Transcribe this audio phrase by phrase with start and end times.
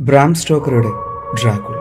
[0.00, 0.90] Bram സ്റ്റോക്കറുടെ
[1.34, 1.76] Dracula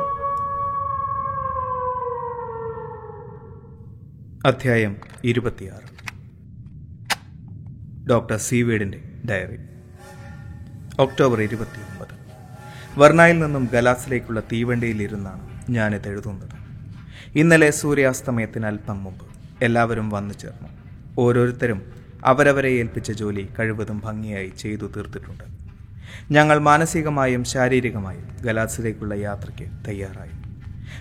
[4.46, 5.88] അധ്യായം ഇരുപത്തിയാറ്.
[8.10, 9.58] Doctor സീവേഡിന്റെ diary.
[11.00, 12.14] ഒക്ടോബർ ഇരുപത്തിയൊമ്പത്.
[12.98, 16.58] വർണായിൽ നിന്നും ഗലാസിലേക്കുള്ള തീവണ്ടിയിലിരുന്നാണ് ഞാനിത് എഴുതുന്നത്.
[17.36, 19.26] ഇന്നലെ സൂര്യാസ്തമയത്തിന് അല്പം മുമ്പ്
[19.62, 20.70] എല്ലാവരും വന്നു ചേർന്നു.
[21.20, 21.82] ഓരോരുത്തരും
[22.26, 25.59] അവരവരെ ഏൽപ്പിച്ച ജോലി കഴിവതും ഭംഗിയായി ചെയ്തു തീർത്തിട്ടുണ്ട്.
[26.32, 30.30] ഞങ്ങൾ മാനസികമായും ശാരീരികമായും ഗലാസിലേക്കുള്ള യാത്രയ്ക്ക് തയ്യാറായി.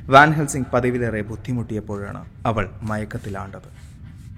[0.06, 3.88] വാൻ ഹെൽസിംഗ് പതിവിലേറെ ബുദ്ധിമുട്ടിയപ്പോഴാണ് അവൾ മയക്കത്തിലാണ്ടത്.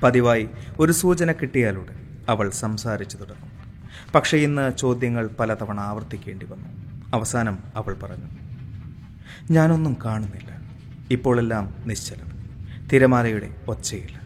[0.03, 3.51] പതിവായി ഒരു സൂചന കിട്ടിയാലുടൻ അവൾ സംസാരിച്ചു തുടങ്ങും.
[4.15, 6.69] പക്ഷേ ഇന്ന് ചോദ്യങ്ങൾ പലതവണ ആവർത്തിക്കേണ്ടി വന്നു.
[7.15, 8.25] അവസാനം അവൾ പറഞ്ഞു
[9.51, 10.61] ഞാനൊന്നും കാണുന്നില്ല.
[11.11, 12.31] ഇപ്പോഴെല്ലാം നിശ്ചലം.
[12.93, 14.21] തിരമാലയുടെ ഒച്ചയില്ല.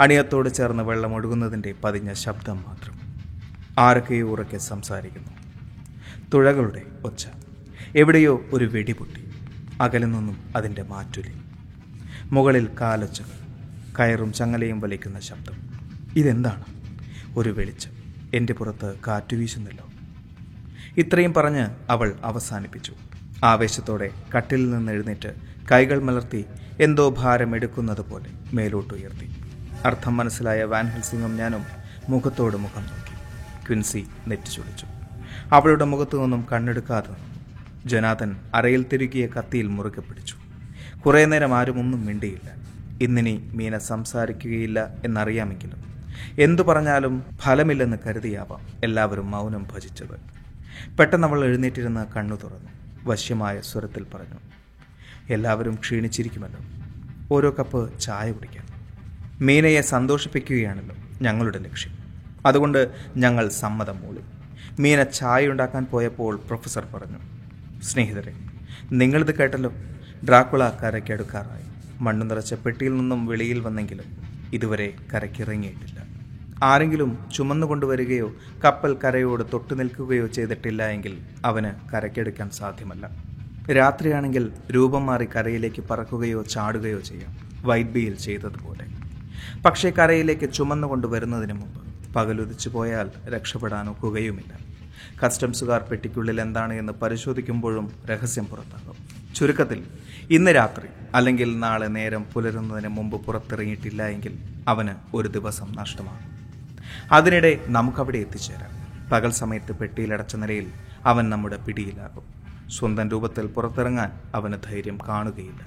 [0.00, 3.00] അണിയത്തോട് ചേർന്ന് വെള്ളം ഒഴുകുന്നതിന്റെ പതിഞ്ഞ ശബ്ദം മാത്രം
[3.78, 5.35] ആരൊക്കെയോ ഉറക്കെ സംസാരിക്കുന്നു.
[6.34, 7.26] തുഴകളുടെ ഒച്ച.
[7.96, 9.30] എവിടെയോ ഒരു വെടിപൊട്ടി.
[9.80, 11.32] അകലെ നിന്നും അതിന്റെ മാറ്റുലി.
[12.24, 13.46] മുകളിൽ കാലൊച്ചകൾ.
[13.98, 15.52] കയറും ചങ്ങലയും വലിക്കുന്ന ശബ്ദം.
[16.16, 16.64] ഇതെന്താണ്?
[17.36, 17.90] ഒരു വെളിച്ചം.
[18.34, 19.86] എന്റെ പുറത്ത് കാറ്റു വീശുന്നല്ലോ.
[20.98, 22.94] ഇത്രയും പറഞ്ഞ് അവൾ അവസാനിപ്പിച്ചു.
[23.44, 25.34] ആവേശത്തോടെ കട്ടിൽ നിന്ന് എഴുന്നേറ്റ്
[25.72, 26.44] കൈകൾ മലർത്തി
[26.80, 29.36] എന്തോ ഭാരം എടുക്കുന്നത് പോലെ മേലോട്ടുയർത്തി
[29.84, 31.64] അർത്ഥം മനസ്സിലായ വാൻ ഹെൽസിംഗും ഞാനും
[32.08, 33.16] മുഖത്തോട് മുഖം നോക്കി.
[33.66, 34.86] ക്വിൻസി നെറ്റി ചൊളിച്ചു.
[35.52, 37.16] അവളുടെ മുഖത്തു നിന്നും കണ്ണെടുക്കാതെ
[37.86, 40.36] ജനാഥൻ അരയിൽ തിരുകിയ കത്തിയിൽ മുറുകെ പിടിച്ചു.
[41.00, 42.56] കുറേ നേരം ആരും ഒന്നും മിണ്ടിയില്ല.
[43.04, 45.84] ഇന്നിനി മീന സംസാരിക്കുകയില്ല എന്നറിയാമെങ്കിലും
[46.38, 50.20] എന്തു പറഞ്ഞാലും ഫലമില്ലെന്ന് കരുതിയാവാം എല്ലാവരും മൗനം ഭജിച്ചത്.
[50.98, 52.70] പെട്ടെന്ന് അവൾ എഴുന്നേറ്റിരുന്ന കണ്ണു തുറന്നു.
[53.04, 54.38] വശ്യമായ സ്വരത്തിൽ പറഞ്ഞു
[55.30, 56.60] എല്ലാവരും ക്ഷീണിച്ചിരിക്കുമല്ലോ.
[57.34, 58.66] ഓരോ കപ്പ് ചായ കുടിക്കാൻ.
[59.40, 61.92] മീനയെ സന്തോഷിപ്പിക്കുകയാണല്ലോ ഞങ്ങളുടെ ലക്ഷ്യം.
[62.46, 64.20] അതുകൊണ്ട് ഞങ്ങൾ സമ്മതം മൂളി.
[64.80, 67.18] മീന ചായ ഉണ്ടാക്കാൻ പോയപ്പോൾ പ്രൊഫസർ പറഞ്ഞു
[67.82, 68.34] സ്നേഹിതരെ
[68.92, 69.70] നിങ്ങളിത് കേട്ടല്ലോ
[70.28, 71.64] ഡ്രാക്കുള കരയ്ക്ക് അടുക്കാറായി.
[72.00, 74.04] മണ്ണു നിറച്ച പെട്ടിയിൽ നിന്നും വെളിയിൽ വന്നെങ്കിലും
[74.52, 76.06] ഇതുവരെ കരയ്ക്കിറങ്ങിയിട്ടില്ല.
[76.62, 78.34] ആരെങ്കിലും ചുമന്നു കൊണ്ടുവരികയോ
[78.64, 83.10] കപ്പൽ കരയോട് തൊട്ടു നിൽക്കുകയോ ചെയ്തിട്ടില്ല എങ്കിൽ അവന് കരയ്ക്കെടുക്കാൻ സാധ്യമല്ല.
[83.72, 88.86] രാത്രിയാണെങ്കിൽ രൂപം മാറി കരയിലേക്ക് പറക്കുകയോ ചാടുകയോ ചെയ്യാം വൈറ്റ് ബിയിൽ ചെയ്തതുപോലെ.
[89.62, 91.85] പക്ഷേ കരയിലേക്ക് ചുമന്നുകൊണ്ട് വരുന്നതിന് മുമ്പ്
[92.16, 94.58] പകലുദിച്ചു പോയാൽ രക്ഷപ്പെടാനൊക്കുകയുമില്ല.
[95.24, 98.96] കസ്റ്റംസുകാർ പെട്ടിക്കുള്ളിൽ എന്താണ് എന്ന് പരിശോധിക്കുമ്പോഴും രഹസ്യം പുറത്താകും.
[99.34, 99.84] ചുരുക്കത്തിൽ
[100.30, 104.38] ഇന്ന് രാത്രി അല്ലെങ്കിൽ നാളെ നേരം പുലരുന്നതിന് മുമ്പ് പുറത്തിറങ്ങിയിട്ടില്ല എങ്കിൽ
[104.68, 106.36] അവന് ഒരു ദിവസം നഷ്ടമാകും.
[107.12, 108.86] അതിനിടെ നമുക്കവിടെ എത്തിച്ചേരാം.
[109.12, 110.66] പകൽ സമയത്ത് പെട്ടിയിലടച്ച നിലയിൽ
[111.04, 112.24] അവൻ നമ്മുടെ പിടിയിലാകും.
[112.70, 115.66] സ്വന്തം രൂപത്തിൽ പുറത്തിറങ്ങാൻ അവന് ധൈര്യം കാണുകയില്ല.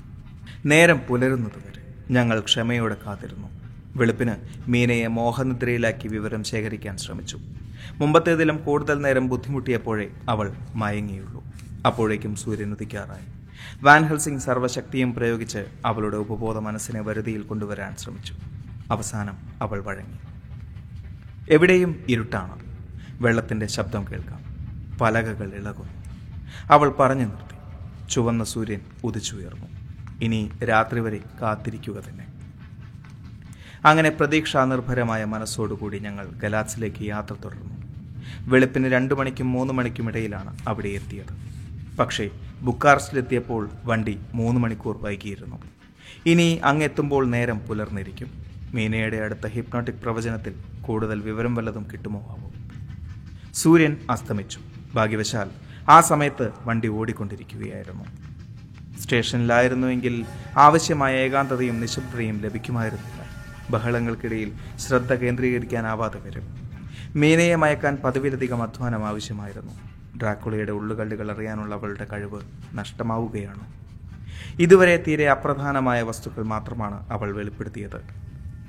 [0.66, 3.59] നേരം പുലരുന്നതുവരെ ഞങ്ങൾ ക്ഷമയോടെ കാത്തിരുന്നു.
[3.96, 4.36] വെളുപ്പിന്
[4.68, 7.40] മീനയെ മോഹനിദ്രയിലാക്കി വിവരം ശേഖരിക്കാൻ ശ്രമിച്ചു.
[7.98, 11.44] മുമ്പത്തേതിലും കൂടുതൽ നേരം ബുദ്ധിമുട്ടിയപ്പോഴേ അവൾ മയങ്ങിയുള്ളൂ.
[11.86, 13.26] അപ്പോഴേക്കും സൂര്യൻ ഉദിക്കാറായി.
[13.84, 18.34] വാൻ ഹെൽസിംഗ് സർവശക്തിയും പ്രയോഗിച്ച് അവളുടെ ഉപബോധ മനസ്സിനെ വരുതിയിൽ കൊണ്ടുവരാൻ ശ്രമിച്ചു.
[18.92, 20.18] അവസാനം അവൾ വഴങ്ങി.
[21.50, 22.60] എവിടെയും ഇരുട്ടാണ്.
[23.22, 24.44] വെള്ളത്തിന്റെ ശബ്ദം കേൾക്കാം.
[25.02, 25.94] പലകകൾ ഇളകുന്നു.
[26.72, 27.60] അവൾ പറഞ്ഞു നിർത്തി.
[28.10, 29.66] ചുവന്ന സൂര്യൻ ഉദിച്ചുയർന്നു.
[30.22, 32.39] ഇനി രാത്രി വരെ കാത്തിരിക്കുക തന്നെ.
[33.86, 37.76] അങ്ങനെ പ്രതീക്ഷാനിർഭരമായ മനസ്സോടുകൂടി ഞങ്ങൾ ഗലാസിലേക്ക് യാത്ര തുടർന്നു.
[38.50, 41.50] വെളുപ്പിന് രണ്ടു മണിക്കും മൂന്ന് മണിക്കും ഇടയിലാണ് അവിടെ എത്തിയത്.
[41.98, 42.30] പക്ഷേ
[42.62, 45.60] ബുക്കാർസിലെത്തിയപ്പോൾ വണ്ടി മൂന്ന് മണിക്കൂർ വൈകിയിരുന്നു.
[46.26, 48.46] ഇനി അങ്ങെത്തുമ്പോൾ നേരം പുലർന്നിരിക്കും.
[48.74, 52.54] മീനയുടെ അടുത്ത ഹിപ്നോട്ടിക് പ്രവചനത്തിൽ കൂടുതൽ വിവരം വല്ലതും കിട്ടുമോ ആവും.
[53.54, 54.60] സൂര്യൻ അസ്തമിച്ചു.
[54.94, 55.50] ഭാഗ്യവശാൽ
[55.90, 58.04] ആ സമയത്ത് വണ്ടി ഓടിക്കൊണ്ടിരിക്കുകയായിരുന്നു.
[59.00, 60.26] സ്റ്റേഷനിലായിരുന്നുവെങ്കിൽ
[60.58, 63.19] ആവശ്യമായ ഏകാന്തതയും നിശബ്ദതയും ലഭിക്കുമായിരുന്നില്ല
[63.70, 66.70] ബഹളങ്ങൾക്കിടയിൽ ശ്രദ്ധ കേന്ദ്രീകരിക്കാനാവാതെ വരും.
[67.16, 69.74] മീനയെ മയക്കാൻ പതിവിലധികം അധ്വാനം ആവശ്യമായിരുന്നു.
[70.18, 72.42] ഡ്രാക്കുളയുടെ ഉള്ളുകള്ളികൾ അറിയാനുള്ള അവളുടെ കഴിവ്
[72.74, 73.80] നഷ്ടമാവുകയാണ്.
[74.62, 78.02] ഇതുവരെ തീരെ അപ്രധാനമായ വസ്തുക്കൾ മാത്രമാണ് അവൾ വെളിപ്പെടുത്തിയത്.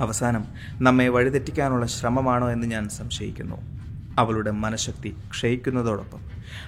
[0.01, 3.57] അവസാനം നമ്മെ വഴിതെറ്റിക്കാനുള്ള ശ്രമമാണോ എന്ന് ഞാൻ സംശയിക്കുന്നു.
[4.19, 6.21] അവളുടെ മനഃശക്തി ക്ഷയിക്കുന്നതോടൊപ്പം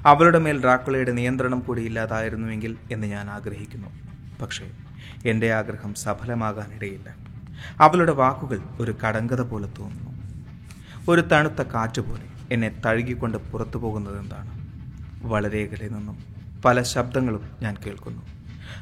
[0.06, 3.88] അവളുടെ മേൽ ഡ്രാക്കുളയുടെ നിയന്ത്രണം കൂടി ഇല്ലാതായിരുന്നുവെങ്കിൽ എന്ന് ഞാൻ ആഗ്രഹിക്കുന്നു.
[4.42, 4.70] പക്ഷേ
[5.26, 7.21] എന്റെ ആഗ്രഹം സഫലമാകാനിടയില്ല.
[7.80, 10.12] അവളുടെ വാക്കുകൾ ഒരു കടങ്കഥ പോലെ തോന്നുന്നു.
[11.08, 12.22] ഒരു തണുത്ത കാറ്റ് പോലെ
[12.52, 14.62] എന്നെ തഴുകിക്കൊണ്ട് പുറത്തു പോകുന്നത് എന്താണ്?
[15.26, 16.18] വളരെ അകലെ നിന്നും
[16.64, 18.22] പല ശബ്ദങ്ങളും ഞാൻ കേൾക്കുന്നു.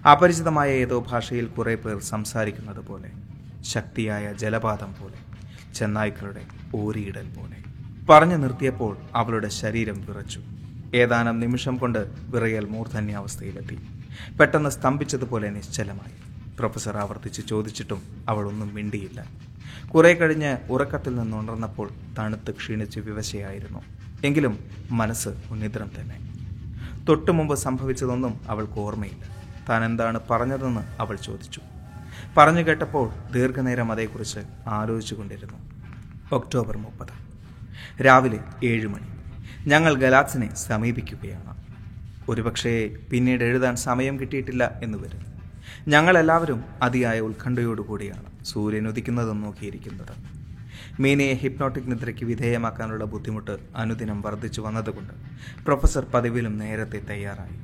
[0.08, 3.10] അപരിചിതമായ ഏതോ ഭാഷയിൽ കുറേ പേർ സംസാരിക്കുന്നത് പോലെ
[3.62, 5.18] ശക്തിയായ ജലപാതം പോലെ
[5.74, 6.42] ചെന്നായ്ക്കളുടെ
[6.74, 7.56] ഓരിയിടൽ പോലെ.
[8.08, 10.42] പറഞ്ഞു നിർത്തിയപ്പോൾ അവളുടെ ശരീരം വിറച്ചു.
[10.94, 13.78] ഏതാനും നിമിഷം കൊണ്ട് വിറയൽ മൂർധന്യാവസ്ഥയിലെത്തി.
[14.36, 16.29] പെട്ടെന്ന് സ്തംഭിച്ചതുപോലെ നിശ്ചലമായി.
[16.58, 19.26] പ്രൊഫസർ ആവർത്തിച്ച് ചോദിച്ചിട്ടും അവളൊന്നും മിണ്ടിയില്ല.
[19.94, 23.82] കുറെ കഴിഞ്ഞ് ഉറക്കത്തിൽ നിന്ന് ഉണർന്നപ്പോൾ തണുത്ത് ക്ഷീണിച്ച് വിവശയായിരുന്നു.
[24.24, 24.58] എങ്കിലും
[24.90, 26.30] മനസ്സ് ഉന്നിദ്രം തന്നെ.
[27.08, 29.24] തൊട്ടു മുമ്പ് സംഭവിച്ചതൊന്നും അവൾക്ക് ഓർമ്മയില്ല.
[29.68, 31.60] താൻ എന്താണ് പറഞ്ഞതെന്ന് അവൾ ചോദിച്ചു.
[32.36, 35.70] പറഞ്ഞു കേട്ടപ്പോൾ ദീർഘനേരം അതേക്കുറിച്ച് ആലോചിച്ചു കൊണ്ടിരുന്നു
[36.32, 37.30] ഒക്ടോബർ മുപ്പത്.
[38.02, 39.06] രാവിലെ ഏഴ് മണി.
[39.68, 41.56] ഞങ്ങൾ ഗലാക്സിനെ സമീപിക്കുകയാണ്.
[42.28, 45.29] ഒരുപക്ഷേ പിന്നീട് എഴുതാൻ സമയം കിട്ടിയിട്ടില്ല എന്ന് വരും.
[45.88, 50.40] ഞങ്ങളെല്ലാവരും അതിയായ ഉത്കണ്ഠയോടുകൂടിയാണ് സൂര്യൻ ഉദിക്കുന്നതും നോക്കിയിരിക്കുന്നത്.
[51.00, 55.14] മീനയെ ഹിപ്നോട്ടിക് നിദ്രയ്ക്ക് വിധേയമാക്കാനുള്ള ബുദ്ധിമുട്ട് അനുദിനം വർദ്ധിച്ചു വന്നതുകൊണ്ട്
[55.64, 57.56] പ്രൊഫസർ പതിവിലും നേരത്തെ തയ്യാറായി.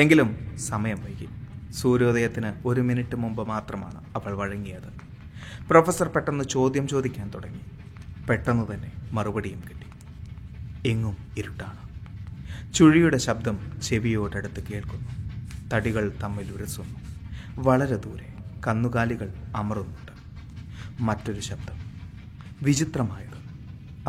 [0.00, 1.28] എങ്കിലും സമയം വൈകി.
[1.72, 5.04] സൂര്യോദയത്തിന് ഒരു മിനിറ്റ് മുമ്പ് മാത്രമാണ് അവൾ വഴങ്ങിയത്.
[5.70, 7.60] പ്രൊഫസർ പെട്ടെന്ന് ചോദ്യം ചോദിക്കാൻ തുടങ്ങി.
[8.28, 9.86] പെട്ടെന്ന് തന്നെ മറുപടിയും കിട്ടി.
[10.88, 11.84] എങ്ങും ഇരുട്ടാണ്.
[12.74, 15.10] ചുഴിയുടെ ശബ്ദം ചെവിയോടടുത്ത് കേൾക്കുന്നു.
[15.74, 17.03] തടികൾ തമ്മിൽ ഉരസുന്നു.
[17.56, 18.34] വളരെ ദൂരെ
[18.66, 20.12] കന്നുകാലികൾ അമറുന്നുണ്ട്.
[21.02, 21.84] മറ്റൊരു ശബ്ദം.
[22.62, 23.44] വിചിത്രമായത്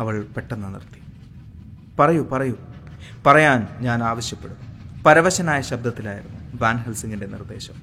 [0.00, 1.02] അവൾ പെട്ടെന്ന് നിർത്തി.
[1.98, 2.54] പറയൂ പറയൂ.
[3.26, 4.56] പറയാൻ ഞാൻ ആവശ്യപ്പെടും
[5.02, 6.76] പരവശനായ ശബ്ദത്തിലായിരുന്നു വാൻ
[7.30, 7.74] നിർദ്ദേശം.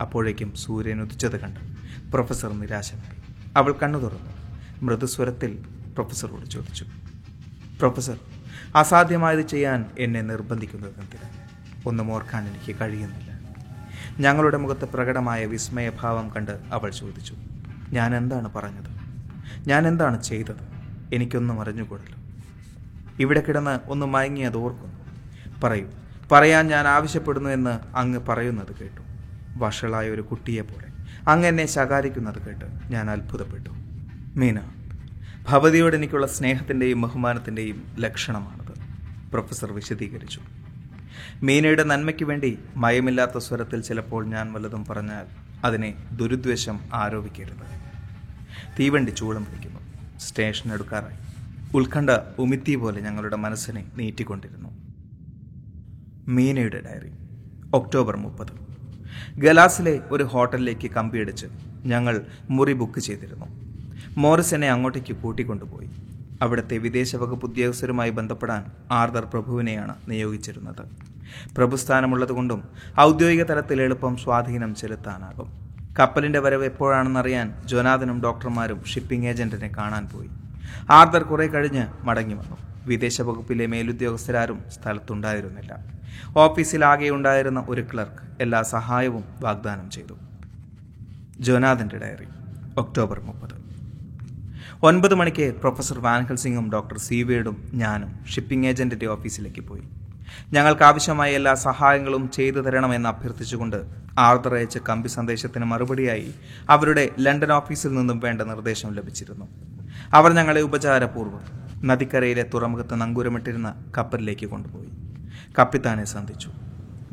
[0.00, 1.60] അപ്പോഴേക്കും സൂര്യൻ ഉദിച്ചത് കണ്ട്
[2.10, 3.22] പ്രൊഫസർ നിരാശനായി.
[3.56, 4.30] അവൾ കണ്ണു തുറന്നു.
[4.82, 5.64] മൃദുസ്വരത്തിൽ
[5.94, 6.84] പ്രൊഫസറോട് ചോദിച്ചു.
[7.78, 8.18] പ്രൊഫസർ
[8.76, 11.36] അസാധ്യമായത് ചെയ്യാൻ എന്നെ നിർബന്ധിക്കുന്നത് എന്തിനാണ്
[11.88, 13.31] ഒന്നും ഓർക്കാൻ എനിക്ക് കഴിയുന്നില്ല.
[14.18, 17.34] ഞങ്ങളുടെ മുഖത്ത് പ്രകടമായ വിസ്മയഭാവം കണ്ട് അവൾ ചോദിച്ചു
[17.92, 19.02] ഞാൻ എന്താണ് പറഞ്ഞത്?
[19.68, 20.72] ഞാൻ എന്താണ് ചെയ്തത്?
[21.14, 22.18] എനിക്കൊന്നും അറിഞ്ഞുകൂടല്ലോ.
[23.20, 24.94] ഇവിടെ കിടന്ന് ഒന്ന് മയങ്ങിയത് ഓർക്കുന്നു.
[25.64, 25.86] പറയൂ
[26.32, 29.00] പറയാൻ ഞാൻ ആവശ്യപ്പെടുന്നു എന്ന് അങ്ങ് പറയുന്നത് കേട്ടു.
[29.56, 30.86] വഷളായ ഒരു കുട്ടിയെ പോലെ
[31.30, 33.70] അങ്ങ് എന്നെ ശകാരിക്കുന്നത് കേട്ട് ഞാൻ അത്ഭുതപ്പെട്ടു.
[34.36, 34.60] മീന
[35.48, 38.72] ഭവതിയോട് എനിക്കുള്ള സ്നേഹത്തിന്റെയും ബഹുമാനത്തിന്റെയും ലക്ഷണമാണത്.
[39.30, 40.40] പ്രൊഫസർ വിശദീകരിച്ചു.
[41.42, 45.24] മീനയുടെ നന്മയ്ക്ക് വേണ്ടി മയമില്ലാത്ത സ്വരത്തിൽ ചിലപ്പോൾ ഞാൻ വല്ലതും പറഞ്ഞാൽ
[45.64, 47.82] അതിനെ ദുരുദ്വേഷം ആരോപിക്കരുത്.
[48.78, 49.80] തീവണ്ടി ചൂളം പിടിക്കുന്നു.
[50.18, 51.16] സ്റ്റേഷൻ എടുക്കാറായി.
[51.74, 54.68] ഉത്കണ്ഠ ഉമിത്തി പോലെ ഞങ്ങളുടെ മനസ്സിനെ നീറ്റിക്കൊണ്ടിരുന്നു.
[56.28, 57.12] മീനയുടെ ഡയറി.
[57.74, 58.62] ഒക്ടോബർ മുപ്പത്.
[59.38, 61.46] ഗലാസിലെ ഒരു ഹോട്ടലിലേക്ക് കമ്പിയടിച്ച്
[61.84, 63.46] ഞങ്ങൾ മുറി ബുക്ക് ചെയ്തിരുന്നു.
[64.16, 65.90] മോറിസ് എന്നെ അങ്ങോട്ടേക്ക് കൂട്ടിക്കൊണ്ടുപോയി.
[66.42, 70.82] അവിടുത്തെ വിദേശ വകുപ്പ് ഉദ്യോഗസ്ഥരുമായി ബന്ധപ്പെടാൻ ആർദർ പ്രഭുവിനെയാണ് നിയോഗിച്ചിരുന്നത്.
[71.56, 72.62] പ്രഭുസ്ഥാനമുള്ളതുകൊണ്ടും
[73.00, 75.48] ഔദ്യോഗിക തലത്തിൽ എളുപ്പം സ്വാധീനം ചെലുത്താനാകും.
[75.98, 80.30] കപ്പലിന്റെ വരവ് എപ്പോഴാണെന്നറിയാൻ ജോനാഥനും ഡോക്ടർമാരും ഷിപ്പിംഗ് ഏജന്റിനെ കാണാൻ പോയി.
[80.90, 82.56] ആർദർ കുറെ കഴിഞ്ഞ് മടങ്ങി വന്നു.
[82.86, 85.72] വിദേശ വകുപ്പിലെ മേലുദ്യോഗസ്ഥരാരും സ്ഥലത്തുണ്ടായിരുന്നില്ല.
[86.84, 90.14] ആകെ ഉണ്ടായിരുന്ന ഒരു ക്ലർക്ക് എല്ലാ സഹായവും വാഗ്ദാനം ചെയ്തു.
[91.40, 92.26] ജോനാഥന്റെ ഡയറി
[92.78, 93.51] ഒക്ടോബർ മുപ്പത്.
[94.88, 99.82] ഒൻപത് മണിക്ക് പ്രൊഫസർ വാൻഹൽ സിംഗും ഡോക്ടർ സീവേഡും ഞാനും ഷിപ്പിംഗ് ഏജന്റിന്റെ ഓഫീസിലേക്ക് പോയി.
[100.52, 103.76] ഞങ്ങൾക്ക് ആവശ്യമായ എല്ലാ സഹായങ്ങളും ചെയ്തു തരണമെന്ന് അഭ്യർത്ഥിച്ചുകൊണ്ട്
[104.18, 106.34] ആർദർ അയച്ച കമ്പി സന്ദേശത്തിന് മറുപടിയായി
[106.68, 109.46] അവരുടെ ലണ്ടൻ ഓഫീസിൽ നിന്നും വേണ്ട നിർദ്ദേശം ലഭിച്ചിരുന്നു.
[110.12, 111.44] അവർ ഞങ്ങളെ ഉപചാരപൂർവം
[111.84, 114.90] നദിക്കരയിലെ തുറമുഖത്ത് നങ്കൂരമിട്ടിരുന്ന കപ്പലിലേക്ക് കൊണ്ടുപോയി.
[115.58, 116.50] കപ്പിത്താനെ സന്ധിച്ചു.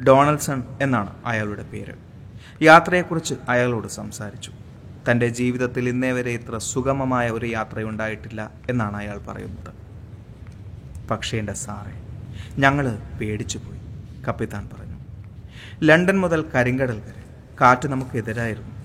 [0.03, 1.95] ഡൊണാൾഡ്സൺ എന്നാണ് അയാളുടെ പേര്.
[2.61, 4.51] യാത്രയെക്കുറിച്ച് അയാളോട് സംസാരിച്ചു.
[5.07, 9.73] തന്റെ ജീവിതത്തിൽ ഇന്നേ വരെ ഇത്ര സുഗമമായ ഒരു യാത്രയുണ്ടായിട്ടില്ല എന്നാണ് അയാൾ പറയുന്നത്.
[11.11, 11.93] പക്ഷേ എന്റെ സാറേ
[12.61, 13.79] ഞങ്ങൾ പേടിച്ചു പോയി
[14.27, 14.97] കപ്പിത്താൻ പറഞ്ഞു.
[15.83, 17.23] ലണ്ടൻ മുതൽ കരിങ്കടൽ വരെ
[17.61, 18.75] കാറ്റ് നമുക്കെതിരായിരുന്നു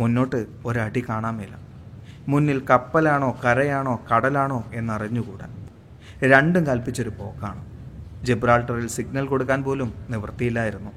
[0.00, 1.54] മുന്നോട്ട് ഒരടി കാണാമേല
[2.28, 5.46] മുന്നിൽ കപ്പലാണോ കരയാണോ കടലാണോ എന്നറിഞ്ഞുകൂടാ.
[6.22, 7.62] രണ്ടും കൽപ്പിച്ചൊരു പോക്കാണ്.
[8.26, 10.90] ജിബ്രാൾട്ടറിൽ സിഗ്നൽ കൊടുക്കാൻ പോലും നിവൃത്തിയില്ലായിരുന്നു.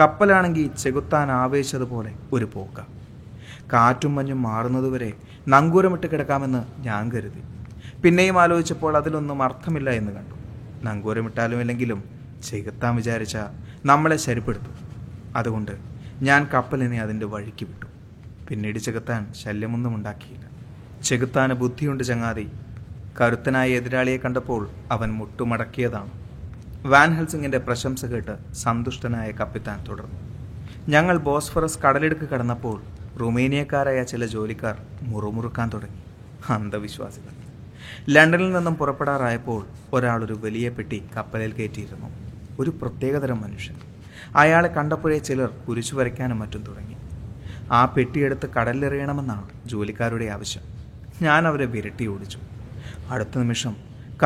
[0.00, 2.97] കപ്പലാണെങ്കിൽ ചെകുത്താൻ ആവേശതുപോലെ ഒരു പോക്ക.
[3.72, 5.12] കാറ്റും മഞ്ഞും മാറുന്നതുവരെ
[5.48, 7.42] നങ്കൂരമിട്ട് കിടക്കാമെന്ന് ഞാൻ കരുതി.
[8.02, 10.34] പിന്നെയും ആലോചിച്ചപ്പോൾ അതിലൊന്നും അർത്ഥമില്ല എന്ന് കണ്ടു.
[10.84, 12.04] നങ്കൂരമിട്ടാലും ഇല്ലെങ്കിലും
[12.44, 13.38] ചെകുത്താൻ വിചാരിച്ച
[13.84, 14.70] നമ്മളെ ശരിപ്പെടുത്തു.
[15.36, 15.72] അതുകൊണ്ട്
[16.22, 17.86] ഞാൻ കപ്പലിനെ അതിന്റെ വഴിക്ക് വിട്ടു.
[18.48, 20.50] പിന്നീട് ചെകുത്താൻ ശല്യമൊന്നും ഉണ്ടാക്കിയില്ല.
[21.02, 22.50] ചെകുത്താന് ബുദ്ധിയുണ്ട് ചങ്ങാതി.
[23.20, 26.10] കരുത്തനായ എതിരാളിയെ കണ്ടപ്പോൾ അവൻ മുട്ടുമടക്കിയതാണ്.
[26.86, 30.20] വാൻ ഹെൽസിങ്ങിന്റെ പ്രശംസ കേട്ട് സന്തുഷ്ടനായ കപ്പിത്താൻ തുടർന്നു.
[30.88, 32.82] ഞങ്ങൾ ബോസ്ഫറസ് കടലിടുക്ക് കടന്നപ്പോൾ
[33.20, 35.98] റുമേനിയക്കാരായ ചില ജോലിക്കാർ മുറുമുറുക്കാൻ തുടങ്ങി.
[36.52, 37.38] അന്ധവിശ്വാസികൾ.
[38.08, 42.06] ലണ്ടനിൽ നിന്നും പുറപ്പെടാറായപ്പോൾ ഒരു വലിയ പെട്ടി കപ്പലിൽ കയറ്റിയിരുന്നു.
[42.58, 43.74] ഒരു പ്രത്യേകതരം മനുഷ്യൻ.
[44.36, 46.96] അയാളെ കണ്ടപ്പോഴേ ചിലർ കുരിശു വരയ്ക്കാനും മറ്റും തുടങ്ങി.
[47.72, 50.62] ആ പെട്ടിയെടുത്ത് കടലിലെറിയണമെന്നാണ് ജോലിക്കാരുടെ ആവശ്യം.
[51.22, 52.38] ഞാൻ അവരെ വിരട്ടി ഓടിച്ചു.
[53.10, 53.76] അടുത്ത നിമിഷം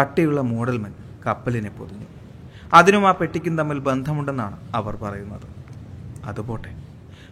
[0.00, 0.94] കട്ടിയുള്ള മൂടൽമൻ
[1.26, 2.06] കപ്പലിനെ പൊതിഞ്ഞു.
[2.74, 5.42] അതിനും ആ പെട്ടിക്കും തമ്മിൽ ബന്ധമുണ്ടെന്നാണ് അവർ പറയുന്നത്.
[6.24, 6.82] അതുപോട്ടെ.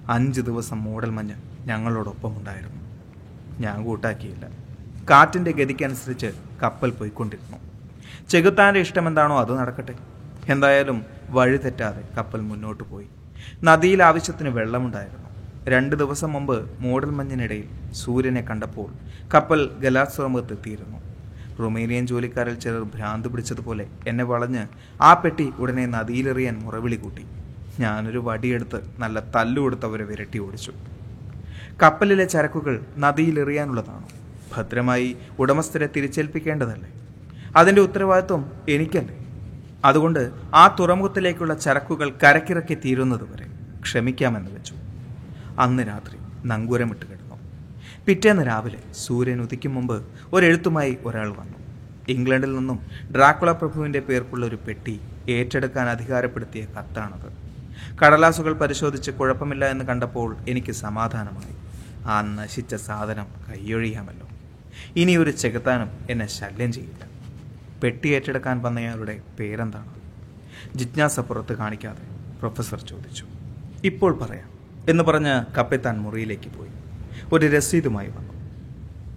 [0.09, 2.81] അഞ്ച് ദിവസം മൂടൽമഞ്ഞ് ഞങ്ങളോടൊപ്പം ഉണ്ടായിരുന്നു
[3.61, 4.45] ഞാൻ കൂട്ടാക്കിയില്ല.
[5.11, 7.59] കാറ്റിന്റെ ഗതിക്കനുസരിച്ച് കപ്പൽ പോയിക്കൊണ്ടിരുന്നു.
[8.31, 9.95] ചെകുത്താന്റെ ഇഷ്ടം എന്താണോ അത് നടക്കട്ടെ.
[10.49, 13.07] എന്തായാലും വഴി തെറ്റാതെ കപ്പൽ മുന്നോട്ട് പോയി.
[13.65, 15.29] നദിയിൽ ആവശ്യത്തിന് വെള്ളമുണ്ടായിരുന്നു.
[15.69, 18.91] രണ്ട് ദിവസം മുമ്പ് മൂടൽമഞ്ഞിനിടയിൽ സൂര്യനെ കണ്ടപ്പോൾ
[19.35, 20.99] കപ്പൽ ഗലാസ്വമത്തെത്തിയിരുന്നു
[21.61, 24.67] റൊമേനിയൻ ജോലിക്കാരിൽ ചിലർ ഭ്രാന്ത് പിടിച്ചതുപോലെ എന്നെ വളഞ്ഞ്
[25.03, 27.25] ആ പെട്ടി ഉടനെ നദിയിലെറിയാൻ മുറവിളി കൂട്ടി.
[27.81, 30.73] ഞാനൊരു വടിയെടുത്ത് നല്ല തല്ലുകൊടുത്തവരെ വിരട്ടി ഓടിച്ചു.
[31.83, 34.07] കപ്പലിലെ ചരക്കുകൾ നദിയിലെറിയാനുള്ളതാണ്.
[34.57, 36.93] ഭദ്രമായി ഉടമസ്ഥരെ തിരിച്ചേൽപ്പിക്കേണ്ടതല്ലേ?
[37.57, 39.27] അതിന്റെ ഉത്തരവാദിത്വം എനിക്കല്ലേ?
[39.85, 43.47] അതുകൊണ്ട് ആ തുറമുഖത്തിലേക്കുള്ള ചരക്കുകൾ കരക്കിറക്കി തീരുന്നതുവരെ
[43.83, 44.75] ക്ഷമിക്കാമെന്ന് വെച്ചു.
[45.59, 47.37] അന്ന് രാത്രി നങ്കൂരമിട്ട് കിടന്നു.
[48.07, 51.59] പിറ്റേന്ന് രാവിലെ സൂര്യൻ ഉദിക്കും മുമ്പ് ഒരെഴുത്തുമായി ഒരാൾ വന്നു.
[52.09, 52.81] ഇംഗ്ലണ്ടിൽ നിന്നും
[53.17, 57.51] ഡ്രാക്കുള പ്രഭുവിന്റെ പേർക്കുള്ള ഒരു പെട്ടി ഏറ്റെടുക്കാൻ അധികാരപ്പെടുത്തിയ കത്താണത്.
[57.99, 61.60] കടലാസുകൾ പരിശോധിച്ച് കുഴപ്പമില്ല എന്ന് കണ്ടപ്പോൾ എനിക്ക് സമാധാനമായി.
[62.11, 64.29] ആ നശിച്ച സാധനം കൈയൊഴിയാമല്ലോ.
[64.97, 67.11] ഇനി ഒരു ചെകുത്താനും എന്നെ ശല്യം ചെയ്യില്ല.
[67.83, 69.95] പെട്ടി ഏറ്റെടുക്കാൻ വന്നയാളുടെ പേരെന്താണ്?
[70.77, 72.03] ജിജ്ഞാസ പുറത്ത് കാണിക്കാതെ
[72.39, 73.27] പ്രൊഫസർ ചോദിച്ചു.
[73.85, 74.51] ഇപ്പോൾ പറയാം
[74.89, 76.71] എന്ന് പറഞ്ഞ് കപ്പിത്താൻ മുറിയിലേക്ക് പോയി.
[77.33, 78.35] ഒരു രസീതുമായി വന്നു.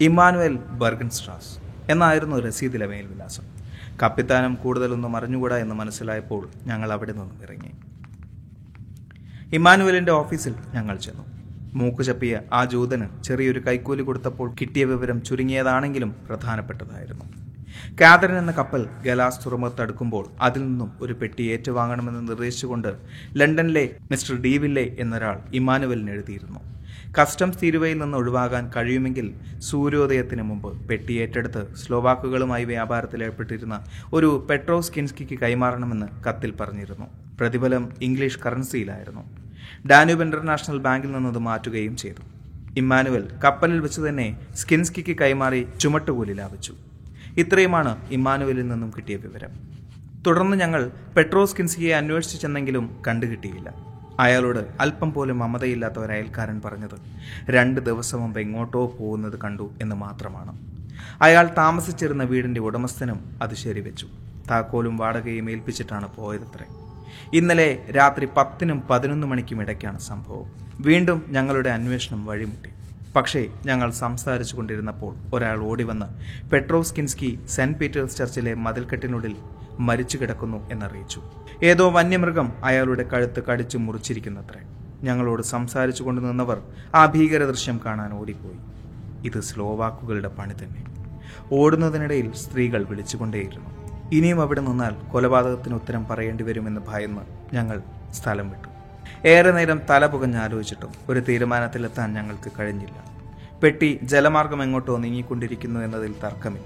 [0.01, 1.57] ഇമ്മാനുവൽ ബർഗൻസ്ട്രാസ്
[1.91, 3.43] എന്നായിരുന്നു രസീതിലെ മേൽവിലാസം.
[4.03, 7.71] കപ്പിത്താനും കൂടുതലൊന്നും അറിഞ്ഞുകൂടാ എന്ന് മനസ്സിലായപ്പോൾ ഞങ്ങൾ അവിടെ നിന്നും ഇറങ്ങി.
[9.55, 11.42] ഇമ്മാനുവലിന്റെ ഓഫീസിൽ ഞങ്ങൾ ചെന്നു.
[11.75, 17.25] മൂക്ക് ചപ്പിയ ആ ജൂതന് ചെറിയൊരു കൈക്കൂലി കൊടുത്തപ്പോൾ കിട്ടിയ വിവരം ചുരുങ്ങിയതാണെങ്കിലും പ്രധാനപ്പെട്ടതായിരുന്നു.
[18.01, 22.91] കാതറിൻ എന്ന കപ്പൽ ഗലാസ് തുറമുഖത്ത് അടുക്കുമ്പോൾ അതിൽ നിന്നും ഒരു പെട്ടി ഏറ്റുവാങ്ങണമെന്ന് നിർദ്ദേശിച്ചുകൊണ്ട്
[23.35, 26.61] ലണ്ടനിലെ മിസ്റ്റർ ഡീവില്ലെ എന്നൊരാൾ ഇമാനുവലിന് എഴുതിയിരുന്നു.
[27.17, 29.27] കസ്റ്റംസ് തീരുവയിൽ നിന്ന് ഒഴിവാകാൻ കഴിയുമെങ്കിൽ
[29.59, 33.75] സൂര്യോദയത്തിന് മുമ്പ് പെട്ടി ഏറ്റെടുത്ത് സ്ലോവാക്കുകളുമായി വ്യാപാരത്തിൽ ഏർപ്പെട്ടിരുന്ന
[34.13, 37.07] ഒരു പെട്രോസ് കിൻസ്കിക്ക് കൈമാറണമെന്ന് കത്തിൽ പറഞ്ഞിരുന്നു.
[37.39, 39.23] പ്രതിഫലം ഇംഗ്ലീഷ് കറൻസിയിലായിരുന്നു.
[39.87, 42.23] ഡാന്യൂബ് ഇന്റർനാഷണൽ ബാങ്കിൽ നിന്നത് മാറ്റുകയും ചെയ്തു.
[42.77, 46.73] ഇമ്മാനുവൽ കപ്പലിൽ വെച്ച് തന്നെ സ്കിൻസ്കിക്ക് കൈമാറി ചുമട്ടുകൂലി ലാഭിച്ചു.
[47.37, 49.49] ഇത്രയുമാണ് ഇമ്മാനുവലിൽ നിന്നും കിട്ടിയ വിവരം.
[50.27, 53.73] തുടർന്ന് ഞങ്ങൾ പെട്രോ സ്കിൻസ്കിയെ അന്വേഷിച്ചു ചെന്നെങ്കിലും കണ്ടുകിട്ടിയില്ല.
[54.19, 56.97] അയാളോട് അല്പം പോലും മമതയില്ലാത്ത ഒരു അയൽക്കാരൻ പറഞ്ഞത്
[57.49, 60.59] രണ്ട് ദിവസം മുമ്പ് എങ്ങോട്ടോ പോകുന്നത് കണ്ടു എന്ന് മാത്രമാണ്.
[61.21, 64.07] അയാൾ താമസിച്ചിരുന്ന വീടിന്റെ ഉടമസ്ഥനും അത് ശരിവെച്ചു.
[64.51, 66.65] താക്കോലും വാടകയും ഏൽപ്പിച്ചിട്ടാണ് പോയതത്രേ.
[67.33, 70.45] ഇന്നലെ രാത്രി പത്തിനും പതിനൊന്ന് മണിക്കും ഇടയ്ക്കാണ് സംഭവം.
[70.79, 72.69] വീണ്ടും ഞങ്ങളുടെ അന്വേഷണം വഴിമുട്ടി.
[73.15, 76.05] പക്ഷേ ഞങ്ങൾ സംസാരിച്ചു കൊണ്ടിരുന്നപ്പോൾ ഒരാൾ ഓടിവന്ന്
[76.49, 79.35] പെട്രോസ്കിൻസ്കി സെന്റ് പീറ്റേഴ്സ് ചർച്ചിലെ മതിൽക്കെട്ടിനുള്ളിൽ
[79.79, 81.21] മരിച്ചു കിടക്കുന്നു എന്നറിയിച്ചു.
[81.63, 84.61] ഏതോ വന്യമൃഗം അയാളുടെ കഴുത്ത് കടിച്ചു മുറിച്ചിരിക്കുന്നത്രേ.
[85.03, 86.61] ഞങ്ങളോട് സംസാരിച്ചു കൊണ്ടു നിന്നവർ
[86.95, 88.57] ആ ഭീകര ദൃശ്യം കാണാൻ ഓടിപ്പോയി.
[89.27, 90.83] ഇത് സ്ലോവാക്കുകളുടെ പണി തന്നെ.
[91.51, 93.82] ഓടുന്നതിനിടയിൽ സ്ത്രീകൾ വിളിച്ചുകൊണ്ടേയിരുന്നു.
[94.11, 97.81] ഇനിയും അവിടെ നിന്നാൽ കൊലപാതകത്തിന് ഉത്തരം പറയേണ്ടി വരുമെന്ന് ഭയന്ന് ഞങ്ങൾ
[98.13, 98.67] സ്ഥലം വിട്ടു.
[99.27, 103.13] ഏറെ നേരം തല പുകഞ്ഞ് ആലോചിച്ചിട്ടും ഒരു തീരുമാനത്തിലെത്താൻ ഞങ്ങൾക്ക് കഴിഞ്ഞില്ല.
[103.63, 106.65] പെട്ടി ജലമാർഗം എങ്ങോട്ടോ നീങ്ങിക്കൊണ്ടിരിക്കുന്നു എന്നതിൽ തർക്കമില്ല.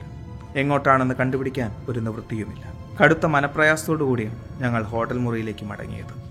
[0.56, 2.74] എങ്ങോട്ടാണെന്ന് കണ്ടുപിടിക്കാൻ ഒരു നിവൃത്തിയുമില്ല.
[3.04, 6.28] കടുത്ത മനപ്രയാസത്തോടു കൂടിയാണ് ഞങ്ങൾ ഹോട്ടൽ മുറിയിലേക്ക് മടങ്ങിയത്.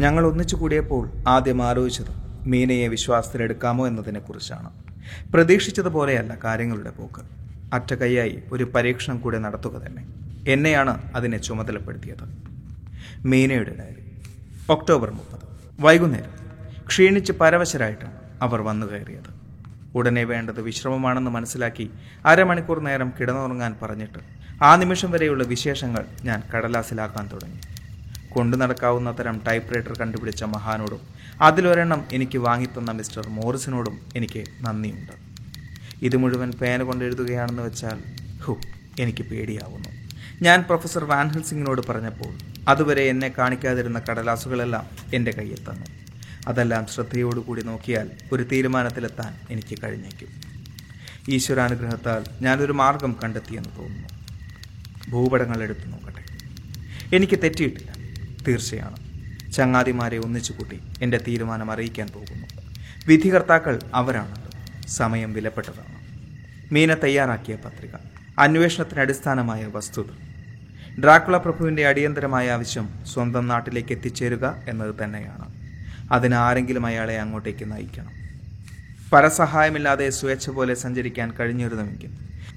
[0.00, 2.12] ഞങ്ങൾ ഒന്നിച്ചു കൂടിയപ്പോൾ ആദ്യം ആലോചിച്ചത്
[2.46, 4.70] മീനയെ വിശ്വാസത്തിലെടുക്കാമോ എന്നതിനെക്കുറിച്ചാണ്.
[5.32, 7.47] പ്രതീക്ഷിച്ചതുപോലെയല്ല കാര്യങ്ങളുടെ പോക്ക്.
[7.72, 10.06] അറ്റകൈയായി ഒരു പരീക്ഷണം കൂടെ നടത്തുക തന്നെ.
[10.48, 12.24] എന്നെയാണ് അതിനെ ചുമതലപ്പെടുത്തിയത്.
[13.26, 14.04] മീനയുടെ ഡയറി.
[14.72, 15.40] ഒക്ടോബർ മുപ്പത്.
[15.80, 16.38] വൈകുന്നേരം.
[16.88, 19.38] ക്ഷീണിച്ച് പരവശരായിട്ടാണ് അവർ വന്നു കയറിയത്.
[19.94, 21.90] ഉടനെ വേണ്ടത് വിശ്രമമാണെന്ന് മനസ്സിലാക്കി
[22.24, 24.18] അരമണിക്കൂർ നേരം കിടന്നുറങ്ങാൻ പറഞ്ഞിട്ട്
[24.62, 27.60] ആ നിമിഷം വരെയുള്ള വിശേഷങ്ങൾ ഞാൻ കടലാസിലാക്കാൻ തുടങ്ങി.
[28.34, 31.00] കൊണ്ടു നടക്കാവുന്ന തരം ടൈപ്പ് റൈറ്റർ കണ്ടുപിടിച്ച മഹാനോടും
[31.40, 35.27] അതിലൊരെണ്ണം എനിക്ക് വാങ്ങിത്തന്ന മിസ്റ്റർ മോറിസിനോടും എനിക്ക് നന്ദിയുണ്ട്.
[36.02, 38.02] ഇത് മുഴുവൻ പേന കൊണ്ട് എഴുതുകയാണെന്ന് വെച്ചാൽ
[38.40, 38.60] ഹു
[39.00, 39.88] എനിക്ക് പേടിയാവുന്നു.
[40.42, 42.38] ഞാൻ പ്രൊഫസർ വാൻഹൽ സിംഗിനോട് പറഞ്ഞപ്പോൾ
[42.68, 45.86] അതുവരെ എന്നെ കാണിക്കാതിരുന്ന കടലാസുകളെല്ലാം എന്റെ കയ്യിൽ തന്നു.
[46.46, 50.28] അതെല്ലാം ശ്രദ്ധയോടുകൂടി നോക്കിയാൽ ഒരു തീരുമാനത്തിലെത്താൻ എനിക്ക് കഴിഞ്ഞേക്കും.
[51.28, 54.08] ഈശ്വരാനുഗ്രഹത്താൽ ഞാനൊരു മാർഗം കണ്ടെത്തിയെന്ന് തോന്നുന്നു.
[55.10, 56.24] ഭൂപടങ്ങൾ എടുത്തു നോക്കട്ടെ.
[57.16, 57.92] എനിക്ക് തെറ്റിയിട്ടില്ല.
[58.48, 58.96] തീർച്ചയാണ്.
[59.52, 62.46] ചങ്ങാതിമാരെ ഒന്നിച്ചു കൂട്ടി എന്റെ തീരുമാനം അറിയിക്കാൻ പോകുന്നു.
[63.06, 64.47] വിധികർത്താക്കൾ അവരാണല്ലോ.
[64.88, 65.98] സമയം വിലപ്പെട്ടതാണ്.
[66.74, 67.90] മീന തയ്യാറാക്കിയ പത്രിക
[68.38, 70.04] അന്വേഷണത്തിന് അടിസ്ഥാനമായ വസ്തുത.
[71.00, 75.58] ഡ്രാക്കുള പ്രഭുവിന്റെ അടിയന്തരമായ ആവശ്യം സ്വന്തം നാട്ടിലേക്ക് എത്തിച്ചേരുക എന്നത് തന്നെയാണ്.
[76.12, 78.12] അതിന് ആരെങ്കിലും അയാളെ അങ്ങോട്ടേക്ക് നയിക്കണം.
[79.12, 82.10] പരസഹായമില്ലാതെ സ്വേച്ഛ പോലെ സഞ്ചരിക്കാൻ കഴിഞ്ഞിരുന്നുവെങ്കിൽ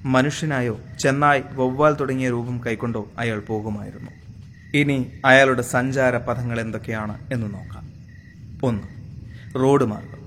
[0.04, 4.10] മനുഷ്യനായോ ചെന്നായ് വവ്വാൽ തുടങ്ങിയ രൂപം കൈക്കൊണ്ടോ അയാൾ പോകുമായിരുന്നു.
[4.74, 7.92] ഇനി അയാളുടെ സഞ്ചാര പഥങ്ങൾ എന്തൊക്കെയാണ് എന്ന് നോക്കാം.
[8.62, 8.82] ഒന്ന്
[9.54, 10.21] റോഡ് മാർഗം.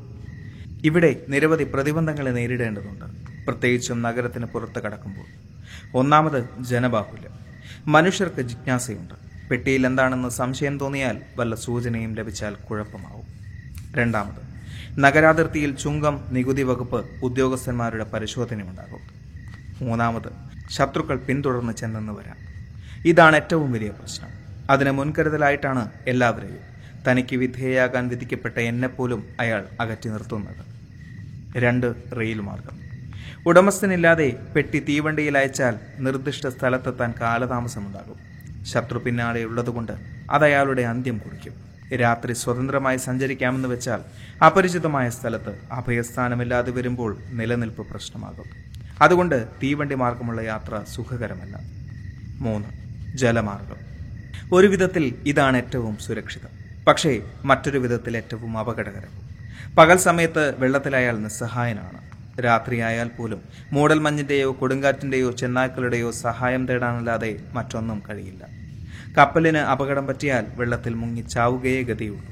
[0.88, 3.06] ഇവിടെ നിരവധി പ്രതിബന്ധങ്ങളെ നേരിടേണ്ടതുണ്ട്.
[3.46, 5.27] പ്രത്യേകിച്ചും നഗരത്തിന് പുറത്ത് കടക്കുമ്പോൾ.
[5.98, 7.34] ഒന്നാമത് ജനബാഹുല്യം.
[7.88, 9.13] മനുഷ്യർക്ക് ജിജ്ഞാസയുണ്ട്.
[9.50, 13.27] പെട്ടിയിൽ എന്താണെന്ന് സംശയം തോന്നിയാൽ വല്ല സൂചനയും ലഭിച്ചാൽ കുഴപ്പമാവും.
[13.96, 14.42] രണ്ടാമത്
[15.00, 19.01] നഗരാതിർത്തിയിൽ ചുങ്കം നികുതി വകുപ്പ് ഉദ്യോഗസ്ഥന്മാരുടെ പരിശോധനയുണ്ടാകും.
[19.82, 20.32] മൂന്നാമത്
[20.72, 22.38] ശത്രുക്കൾ പിന്തുടർന്ന് ചെന്നെന്ന് വരാം.
[23.06, 24.30] ഇതാണ് ഏറ്റവും വലിയ പ്രശ്നം.
[24.70, 26.75] അതിന് മുൻകരുതലായിട്ടാണ് എല്ലാവരെയും
[27.08, 30.75] തനിക്ക് വിധേയയാകാൻ വിധിക്കപ്പെട്ട എന്നെപ്പോലും അയാൾ അകറ്റി നിർത്തുന്നത്.
[31.56, 32.86] രണ്ട് റെയിൽ മാർഗം.
[33.46, 38.20] ഉടമസ്ഥനില്ലാതെ പെട്ടി തീവണ്ടിയിൽ അയച്ചാൽ നിർദ്ദിഷ്ട സ്ഥലത്തെത്താൻ കാലതാമസമുണ്ടാകും.
[38.66, 39.92] ശത്രു പിന്നാലെ ഉള്ളതുകൊണ്ട്
[40.32, 41.54] അത് അയാളുടെ അന്ത്യം കുറിക്കും.
[41.98, 44.00] രാത്രി സ്വതന്ത്രമായി സഞ്ചരിക്കാമെന്ന് വെച്ചാൽ
[44.46, 48.46] അപരിചിതമായ സ്ഥലത്ത് അഭയസ്ഥാനമില്ലാതെ വരുമ്പോൾ നിലനിൽപ്പ് പ്രശ്നമാകും.
[49.02, 51.60] അതുകൊണ്ട് തീവണ്ടി മാർഗമുള്ള യാത്ര സുഖകരമല്ല.
[52.40, 52.68] മൂന്ന്
[53.18, 53.78] ജലമാർഗം.
[54.54, 56.50] ഒരു വിധത്തിൽ ഇതാണ് ഏറ്റവും സുരക്ഷിതം.
[56.88, 59.25] പക്ഷേ മറ്റൊരു വിധത്തിൽ ഏറ്റവും അപകടകരം
[59.77, 62.00] പകൽ സമയത്ത് വെള്ളത്തിൽ അയാൾ നിസ്സഹായനാണ്.
[62.46, 63.41] രാത്രിയായാൽ പോലും
[63.74, 68.48] മൂടൽമഞ്ഞിന്റെയോ കൊടുങ്കാറ്റിന്റെയോ ചെന്നായ്ക്കളുടെയോ സഹായം തേടാനല്ലാതെ മറ്റൊന്നും കഴിയില്ല.
[69.17, 72.32] കപ്പലിന് അപകടം പറ്റിയാൽ വെള്ളത്തിൽ മുങ്ങി ചാവുകയേ ഗതിയുള്ളൂ.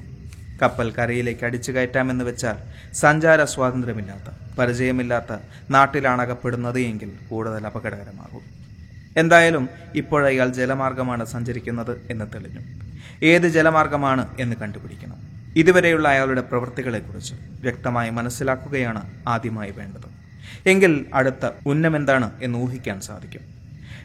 [0.62, 2.56] കപ്പൽ കരയിലേക്ക് അടിച്ചു കയറ്റാമെന്ന് വെച്ചാൽ
[2.92, 5.38] സഞ്ചാര സ്വാതന്ത്ര്യമില്ലാത്ത പരിചയമില്ലാത്ത
[5.70, 8.44] നാട്ടിലാണ് അകപ്പെടുന്നത് എങ്കിൽ കൂടുതൽ അപകടകരമാകും.
[9.16, 12.60] എന്തായാലും ഇപ്പോഴയാൾ ജലമാർഗമാണ് സഞ്ചരിക്കുന്നത് എന്ന് തെളിഞ്ഞു.
[13.22, 15.33] ഏത് ജലമാർഗമാണ് എന്ന് കണ്ടുപിടിക്കണം.
[15.56, 20.08] ഇതുവരെയുള്ള അയാളുടെ പ്രവൃത്തികളെക്കുറിച്ച് വ്യക്തമായി മനസ്സിലാക്കുകയാണ് ആദ്യമായി വേണ്ടത്.
[20.66, 23.40] എങ്കിൽ അടുത്ത ഉന്നമെന്താണ് എന്ന് ഊഹിക്കാൻ സാധിക്കും.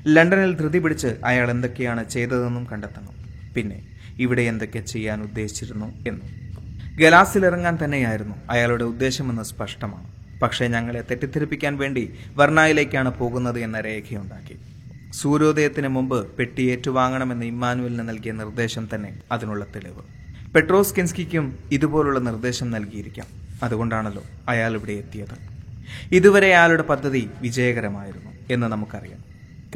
[0.08, 3.16] ലണ്ടനിൽ ധൃതി പിടിച്ച് അയാൾ എന്തൊക്കെയാണ് ചെയ്തതെന്നും കണ്ടെത്തണം.
[3.56, 3.88] പിന്നെ
[4.20, 6.30] ഇവിടെ എന്തൊക്കെ ചെയ്യാൻ ഉദ്ദേശിച്ചിരുന്നു എന്നും.
[6.98, 10.08] ഗലാസിൽ ഇറങ്ങാൻ തന്നെയായിരുന്നു അയാളുടെ ഉദ്ദേശമെന്ന് സ്പഷ്ടമാണ്.
[10.42, 14.58] പക്ഷേ ഞങ്ങളെ തെറ്റിദ്ധരിപ്പിക്കാൻ വേണ്ടി വർണായിലേക്കാണ് പോകുന്നത് എന്ന രേഖയുണ്ടാക്കി.
[15.12, 20.19] സൂര്യോദയത്തിന് മുമ്പ് പെട്ടി ഏറ്റുവാങ്ങണമെന്ന് ഇമ്മാനുവലിന് നൽകിയ നിർദ്ദേശം തന്നെ അതിനുള്ള തെളിവ്.
[20.56, 23.28] പെട്രോസ്കിൻസ്കിക്കും ഇതുപോലുള്ള നിർദ്ദേശം നൽകിയിരിക്കാം.
[23.64, 25.38] അതുകൊണ്ടാണല്ലോ അയാൾ ഇവിടെ എത്തിയത്.
[26.12, 29.24] ഇതുവരെ അയാളുടെ പദ്ധതി വിജയകരമായിരുന്നു എന്ന് നമുക്കറിയാം.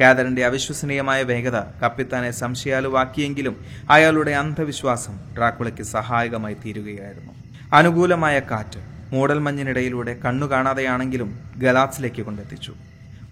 [0.00, 3.56] കാതറിന്റെ അവിശ്വസനീയമായ വേഗത കപ്പിത്താനെ സംശയാലുവാക്കിയെങ്കിലും
[3.90, 7.32] അയാളുടെ അന്ധവിശ്വാസം ഡ്രാക്കുളയ്ക്ക് സഹായകമായി തീരുകയായിരുന്നു.
[7.72, 8.80] അനുകൂലമായ കാറ്റ്
[9.12, 12.74] മൂടൽമഞ്ഞിനിടയിലൂടെ കണ്ണു കാണാതെയാണെങ്കിലും ഗലാത്സിലേക്ക് കൊണ്ടെത്തിച്ചു.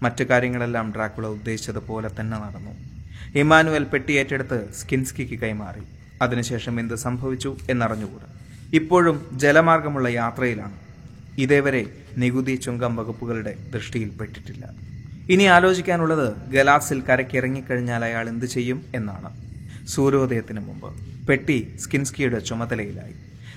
[0.01, 2.71] മറ്റു കാര്യങ്ങളെല്ലാം ഡ്രാക്കുള ഉദ്ദേശിച്ചതുപോലെ തന്നെ നടന്നു.
[3.39, 6.02] ഇമാനുവൽ പെട്ടിയേറ്റെടുത്ത് സ്കിൻസ്കിക്ക് കൈമാറി.
[6.23, 8.27] അതിനുശേഷം എന്ത് സംഭവിച്ചു എന്നറിഞ്ഞുകൂടാ.
[8.73, 10.77] ഇപ്പോഴും ജലമാർഗമുള്ള യാത്രയിലാണ്.
[11.37, 11.83] ഇതേവരെ
[12.17, 14.65] നികുതി ചുങ്കം വകുപ്പുകളുടെ ദൃഷ്ടിയിൽപ്പെട്ടിട്ടില്ല
[15.29, 19.29] ഇനി ആലോചിക്കാനുള്ളത് ഗലാസിൽ കരക്കിറങ്ങിക്കഴിഞ്ഞാൽ അയാൾ എന്ത് ചെയ്യും എന്നാണ്.
[19.87, 20.89] സൂര്യോദയത്തിന് മുമ്പ്
[21.27, 23.15] പെട്ടി സ്കിൻസ്കിയുടെ ചുമതലയിലായി.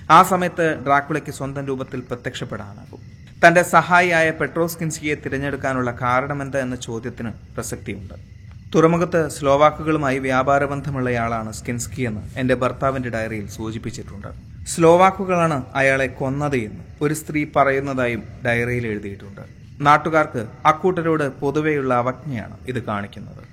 [0.09, 3.01] ആ സമയത്ത് ഡ്രാക്കുളയ്ക്ക് സ്വന്തം രൂപത്തിൽ പ്രത്യക്ഷപ്പെടാനാകും.
[3.43, 8.36] തന്റെ സഹായിയായ പെട്രോസ്കിൻസ്കിയെ തിരഞ്ഞെടുക്കാനുള്ള കാരണമെന്ത് എന്ന ചോദ്യത്തിന് പ്രസക്തിയുണ്ട്.
[8.75, 14.27] തുറമുഖത്ത് സ്ലോവാക്കുകളുമായി വ്യാപാര ബന്ധമുള്ളയാളാണ് സ്കിൻസ്കി എന്ന് എന്റെ ഭർത്താവിന്റെ ഡയറിയിൽ സൂചിപ്പിച്ചിട്ടുണ്ട്.
[14.67, 19.41] സ്ലോവാക്കുകളാണ് അയാളെ കൊന്നത് എന്ന് ഒരു സ്ത്രീ പറയുന്നതായും ഡയറിയിൽ എഴുതിയിട്ടുണ്ട്.
[19.79, 23.43] നാട്ടുകാർക്ക് അക്കൂട്ടരോട് പൊതുവെയുള്ള അവജ്ഞയാണ് ഇത് കാണിക്കുന്നത്.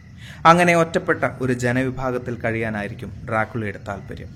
[0.47, 4.29] അങ്ങനെ ഒറ്റപ്പെട്ട ഒരു ജനവിഭാഗത്തിൽ കഴിയാനായിരിക്കും ഡ്രാക്കുളയുടെ താല്പര്യം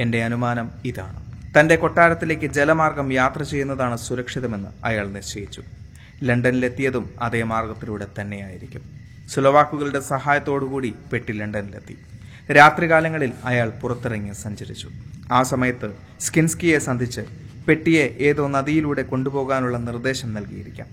[0.00, 1.20] എന്റെ അനുമാനം ഇതാണ്.
[1.58, 5.62] തന്റെ കൊട്ടാരത്തിലേക്ക് ജലമാർഗം യാത്ര ചെയ്യുന്നതാണ് സുരക്ഷിതമെന്ന് അയാൾ നിശ്ചയിച്ചു.
[6.22, 9.05] ലണ്ടനിലെത്തിയതും അതേ മാർഗത്തിലൂടെ തന്നെയായിരിക്കും.
[9.28, 11.96] സുലവാക്കുകളുടെ സഹായത്തോടുകൂടി പെട്ടി ലണ്ടനിലെത്തി.
[12.52, 14.88] രാത്രികാലങ്ങളിൽ അയാൾ പുറത്തിറങ്ങി സഞ്ചരിച്ചു.
[15.32, 15.88] ആ സമയത്ത്
[16.20, 17.20] സ്കിൻസ്കിയെ സന്ധിച്ച്
[17.68, 20.86] പെട്ടിയെ ഏതോ നദിയിലൂടെ കൊണ്ടുപോകാനുള്ള നിർദ്ദേശം നൽകിയിരിക്കാം.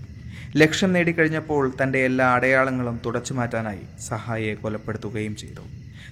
[0.56, 5.62] ലക്ഷ്യം നേടിക്കഴിഞ്ഞപ്പോൾ തന്റെ എല്ലാ അടയാളങ്ങളും തുടച്ചു മാറ്റാനായി സഹായിയെ കൊലപ്പെടുത്തുകയും ചെയ്തു.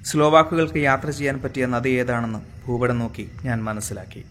[0.04, 4.24] സ്ലോവാക്കുകൾക്ക് യാത്ര ചെയ്യാൻ പറ്റിയ നദി ഏതാണെന്ന് ഭൂപടം നോക്കി ഞാൻ മനസ്സിലാക്കി.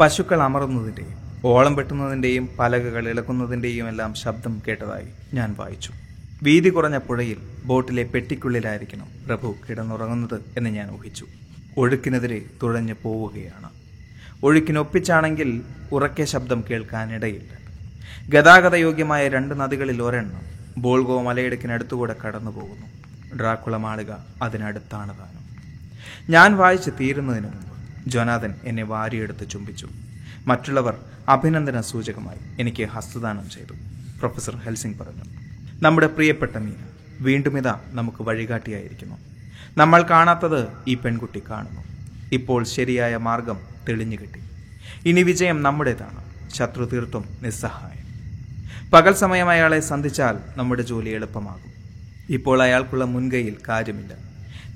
[0.00, 5.92] പശുക്കൾ അമറുന്നതിന്റെയും ഓളം വെട്ടുന്നതിന്റെയും പലകകൾ ഇളക്കുന്നതിന്റെയും എല്ലാം ശബ്ദം കേട്ടതായി ഞാൻ വായിച്ചു.
[6.42, 11.26] വീതി കുറഞ്ഞ പുഴയിൽ ബോട്ടിലെ പെട്ടിക്കുള്ളിലായിരിക്കണം പ്രഭു കിടന്നുറങ്ങുന്നത് എന്ന് ഞാൻ ഊഹിച്ചു.
[11.76, 13.70] ഒഴുക്കിനെതിരെ തുഴഞ്ഞു പോവുകയാണ്.
[14.42, 17.58] ഒഴുക്കിനൊപ്പിച്ചാണെങ്കിൽ ഉറക്കെ ശബ്ദം കേൾക്കാനിടയില്ല.
[18.28, 20.42] ഗതാഗതയോഗ്യമായ രണ്ട് നദികളിൽ ഒരെണ്ണം
[20.78, 22.86] ബോൾഗോ മലയിടുക്കിനടുത്തുകൂടെ കടന്നു പോകുന്നു
[23.36, 25.44] ഡ്രാക്കുള മാളിക അതിനടുത്താണ് താനും.
[26.30, 29.88] ഞാൻ വായിച്ച് തീരുന്നതിന് മുമ്പ് ജൊനാഥൻ എന്നെ വാരിയെടുത്ത് ചുംബിച്ചു.
[30.46, 33.72] മറ്റുള്ളവർ അഭിനന്ദന സൂചകമായി എനിക്ക് ഹസ്തദാനം ചെയ്തു.
[34.18, 35.47] പ്രൊഫസർ ഹെൽസിംഗ് പറഞ്ഞു.
[35.82, 36.86] നമ്മുടെ പ്രിയപ്പെട്ട മീന.
[37.20, 39.16] വീണ്ടും ഇതാ നമുക്ക് വഴികാട്ടിയായിരിക്കുന്നു.
[39.76, 41.80] നമ്മൾ കാണാത്തത് ഈ പെൺകുട്ടി കാണുന്നു.
[42.32, 44.40] ഇപ്പോൾ ശരിയായ മാർഗം തെളിഞ്ഞു കിട്ടി.
[45.08, 46.24] ഇനി വിജയം നമ്മുടേതാണ്.
[46.54, 48.04] ശത്രു തീർത്തും നിസ്സഹായം.
[48.90, 51.72] പകൽ സമയം അയാളെ സന്ധിച്ചാൽ നമ്മുടെ ജോലി എളുപ്പമാകും.
[52.30, 54.14] ഇപ്പോൾ അയാൾക്കുള്ള മുൻകൈയിൽ കാര്യമില്ല.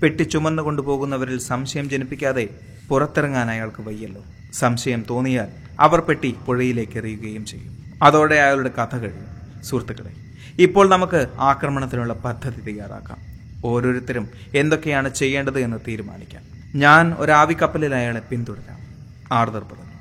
[0.03, 2.49] പെട്ടി ചുമന്നു കൊണ്ടുപോകുന്നവരിൽ സംശയം ജനിപ്പിക്കാതെ
[2.89, 4.25] പുറത്തിറങ്ങാൻ അയാൾക്ക് വയ്യല്ലോ.
[4.53, 5.49] സംശയം തോന്നിയാൽ
[5.81, 7.77] അവർ പെട്ടി പുഴയിലേക്ക് എറിയുകയും ചെയ്യും.
[8.03, 9.63] അതോടെ അയാളുടെ കഥ കഴിയും.
[9.65, 10.22] സുഹൃത്തുക്കളെ
[10.59, 13.19] ഇപ്പോൾ നമുക്ക് ആക്രമണത്തിനുള്ള പദ്ധതി തയ്യാറാക്കാം.
[13.65, 16.43] ഓരോരുത്തരും എന്തൊക്കെയാണ് ചെയ്യേണ്ടത് എന്ന് തീരുമാനിക്കാം.
[16.75, 18.79] ഞാൻ ഒരാവിക്കപ്പലിൽ അയാളെ പിന്തുടരാം.
[19.33, 19.93] ആർദർ പറഞ്ഞു.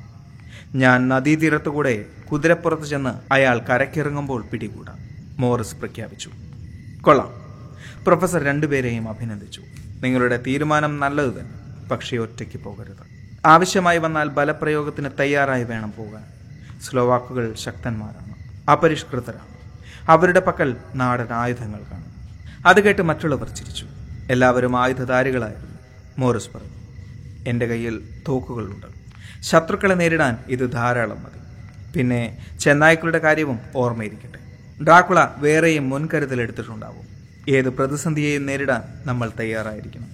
[0.75, 4.99] ഞാൻ നദീതീരത്തുകൂടെ കുതിരപ്പുറത്ത് ചെന്ന് അയാൾ കരക്കിറങ്ങുമ്പോൾ പിടികൂടാം.
[5.39, 6.31] മോറിസ് പ്രഖ്യാപിച്ചു.
[7.01, 7.29] കൊള്ളാം.
[8.03, 9.61] പ്രൊഫസർ രണ്ടുപേരെയും അഭിനന്ദിച്ചു.
[10.03, 11.87] നിങ്ങളുടെ തീരുമാനം നല്ലത് തന്നെ.
[11.89, 13.11] പക്ഷേ ഒറ്റയ്ക്ക് പോകരുത്.
[13.45, 16.23] ആവശ്യമായി വന്നാൽ ബലപ്രയോഗത്തിന് തയ്യാറായി വേണം പോകാൻ.
[16.81, 18.35] സ്ലോവാക്കുകൾ ശക്തന്മാരാണ്.
[18.71, 19.50] അപരിഷ്കൃതരാണ്.
[20.09, 22.11] അവരുടെ പക്കൽ നാടൻ ആയുധങ്ങൾ കാണും.
[22.67, 23.85] അത് കേട്ട് മറ്റുള്ളവർ ചിരിച്ചു.
[24.31, 25.79] എല്ലാവരും ആയുധധാരികളായിരുന്നു
[26.17, 26.81] മോറിസ് പറഞ്ഞു
[27.47, 28.87] എന്റെ കയ്യിൽ തോക്കുകളുണ്ട്.
[29.41, 31.41] ശത്രുക്കളെ നേരിടാൻ ഇത് ധാരാളം മതി.
[31.93, 34.39] പിന്നെ ചെന്നായ്ക്കളുടെ കാര്യവും ഓർമ്മയിരിക്കട്ടെ.
[34.83, 37.07] ഡ്രാക്കുള വേറെയും മുൻകരുതൽ എടുത്തിട്ടുണ്ടാവും.
[37.49, 40.07] ഏത് പ്രതിസന്ധിയെയും നേരിടാൻ നമ്മൾ തയ്യാറായിരിക്കണം.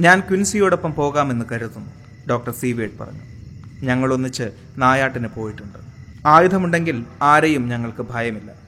[0.00, 1.90] ഞാൻ ക്വിൻസിയോടൊപ്പം പോകാമെന്ന് കരുതുന്നു
[2.30, 3.20] ഡോക്ടർ സീവേഡ് പറഞ്ഞു.
[3.82, 5.78] ഞങ്ങളൊന്നിച്ച് നായാട്ടിന് പോയിട്ടുണ്ട്.
[6.26, 8.61] ആയുധമുണ്ടെങ്കിൽ ആരെയും ഞങ്ങൾക്ക് ഭയമില്ല.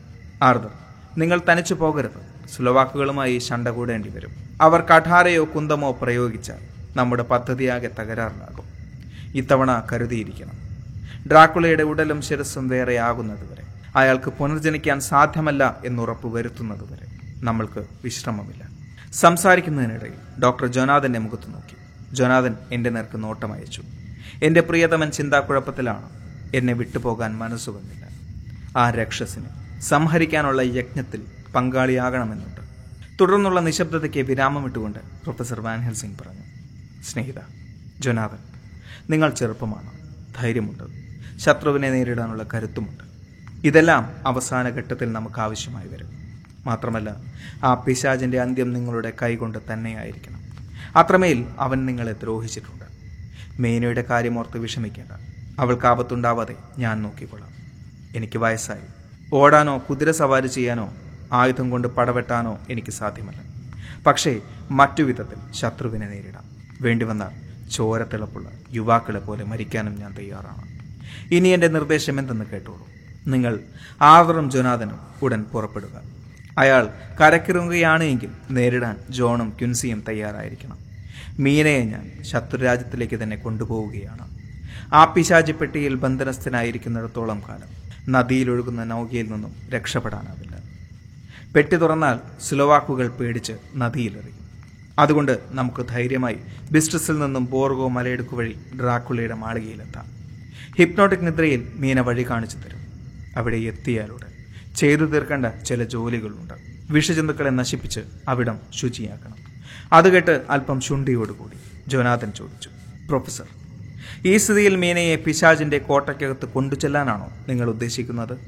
[0.44, 0.70] ആർദർ
[1.18, 2.48] നിങ്ങൾ തനിച്ചു പോകരുത്.
[2.56, 4.30] സുലവാക്കുകളുമായി ശണ്ട കൂടേണ്ടി വരും.
[4.60, 6.58] അവർ കഠാരയോ കുന്തമോ പ്രയോഗിച്ചാൽ
[6.96, 8.64] നമ്മുടെ പദ്ധതിയാകെ തകരാറിലാകും.
[9.34, 10.58] ഇത്തവണ കരുതിയിരിക്കണം.
[11.30, 13.62] ഡ്രാക്കുളയുടെ ഉടലും ശിരസ്സും വേറെയാകുന്നതുവരെ
[13.96, 17.06] അയാൾക്ക് പുനർജനിക്കാൻ സാധ്യമല്ല എന്നുറപ്പ് വരുത്തുന്നതുവരെ.
[17.44, 18.68] നമ്മൾക്ക് വിശ്രമമില്ല.
[19.12, 21.76] സംസാരിക്കുന്നതിനിടയിൽ ഡോക്ടർ ജോനാഥന്റെ മുഖത്ത് നോക്കി.
[22.14, 23.82] ജോനാഥൻ എന്റെ നേർക്ക് നോട്ടം അയച്ചു
[24.42, 26.08] എന്റെ പ്രിയതമൻ ചിന്താക്കുഴപ്പത്തിലാണ്.
[26.54, 28.08] എന്നെ വിട്ടുപോകാൻ മനസ്സു വന്നില്ല
[28.78, 32.60] ആ രക്ഷസിനെ സംഹരിക്കാനുള്ള യജ്ഞത്തിൽ പങ്കാളിയാകണമെന്നുണ്ട്.
[33.20, 36.40] തുടർന്നുള്ള നിശബ്ദതയ്ക്ക് വിരാമമിട്ടുകൊണ്ട് പ്രൊഫസർ വാൻഹൽ സിംഗ് പറഞ്ഞു
[37.02, 37.34] സ്നേഹിത
[38.00, 38.38] ജൊനാദൻ
[39.10, 39.90] നിങ്ങൾ ചെറുപ്പമാണ്
[40.36, 40.84] ധൈര്യമുണ്ട്
[41.38, 43.04] ശത്രുവിനെ നേരിടാനുള്ള കരുത്തുമുണ്ട്.
[43.66, 46.08] ഇതെല്ലാം അവസാന ഘട്ടത്തിൽ നമുക്ക് ആവശ്യമായി വരും.
[46.66, 47.16] മാത്രമല്ല
[47.64, 50.40] ആ പിശാചിന്റെ അന്ത്യം നിങ്ങളുടെ കൈകൊണ്ട് തന്നെയായിരിക്കണം.
[50.96, 52.84] അത്രമേൽ അവൻ നിങ്ങളെ ദ്രോഹിച്ചിട്ടുണ്ട്.
[53.62, 55.12] മേനയുടെ കാര്യമോർത്ത് വിഷമിക്കേണ്ട.
[55.60, 57.50] അവൾക്ക് ആപത്തുണ്ടാവാതെ ഞാൻ നോക്കിക്കൊള്ളാം.
[58.16, 59.03] എനിക്ക് വയസ്സായി.
[59.32, 60.94] ഓടാനോ കുതിര സവാരി ചെയ്യാനോ
[61.32, 63.40] ആയുധം കൊണ്ട് പടവെട്ടാനോ എനിക്ക് സാധ്യമല്ല.
[64.06, 66.44] പക്ഷേ മറ്റു വിധത്തിൽ ശത്രുവിനെ നേരിടാം.
[66.80, 70.64] വേണ്ടി വന്നാൽ ചോരത്തിളപ്പുള്ള യുവാക്കളെ പോലെ മരിക്കാനും ഞാൻ തയ്യാറാണ്.
[71.34, 72.86] ഇനി എന്റെ നിർദ്ദേശം എന്തെന്ന് കേട്ടോളൂ.
[73.26, 73.60] നിങ്ങൾ
[74.02, 76.02] ആവറും ജോനാഥനും ഉടൻ പുറപ്പെടുക.
[76.58, 76.88] അയാൾ
[77.20, 80.78] കരക്കിറങ്ങുകയാണ് എങ്കിൽ നേരിടാൻ ജോണും ക്യുൻസിയും തയ്യാറായിരിക്കണം.
[81.38, 84.38] മീനയെ ഞാൻ ശത്രുരാജ്യത്തിലേക്ക് തന്നെ കൊണ്ടുപോവുകയാണ്.
[84.94, 90.62] ആ പിശാചിപ്പെട്ടിയിൽ ബന്ധനസ്ഥനായിരിക്കുന്നിടത്തോളം കാലം നദിയിലൊഴുകുന്ന നൗകയിൽ നിന്നും രക്ഷപ്പെടാനാവില്ല.
[91.56, 94.34] പെട്ടി തുറന്നാൽ സ്ലോവാക്കുകൾ പേടിച്ച് നദിയിലെറിയും.
[94.98, 96.36] അതുകൊണ്ട് നമുക്ക് ധൈര്യമായി
[96.72, 100.04] ബിസ്ട്രസിൽ നിന്നും ബോർഗോ മലയിടുക്ക് വഴി ഡ്രാക്കുളയുടെ മാളികയിലെത്താം.
[100.78, 102.78] ഹിപ്നോട്ടിക് നിദ്രയിൽ മീന വഴി കാണിച്ചു തരും.
[103.36, 104.26] അവിടെ എത്തിയാലൂടെ
[104.76, 106.54] ചെയ്തു തീർക്കേണ്ട ചില ജോലികളുണ്ട്.
[106.90, 109.36] വിഷജന്തുക്കളെ നശിപ്പിച്ച് അവിടം ശുചിയാക്കണം.
[109.92, 111.56] അത് കേട്ട് അല്പം ശുണ്ടിയോടുകൂടി
[111.90, 112.70] ജോനാഥൻ ചോദിച്ചു.
[113.08, 113.46] പ്രൊഫസർ
[114.24, 118.38] ഈ സ്ഥിതിയിൽ മീനയെ പിശാജിന്റെ കോട്ടയ്ക്കകത്ത് കൊണ്ടുചെല്ലാനാണോ നിങ്ങൾ ഉദ്ദേശിക്കുന്നത്?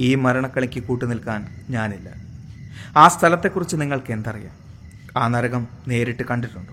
[0.00, 2.08] ഈ മരണക്കളിക്ക് കൂട്ടുനിൽക്കാൻ ഞാനില്ല.
[2.96, 4.62] ആ സ്ഥലത്തെക്കുറിച്ച് നിങ്ങൾക്ക് എന്തറിയാം?
[5.16, 6.72] ആ നരകം നേരിട്ട് കണ്ടിട്ടുണ്ടോ?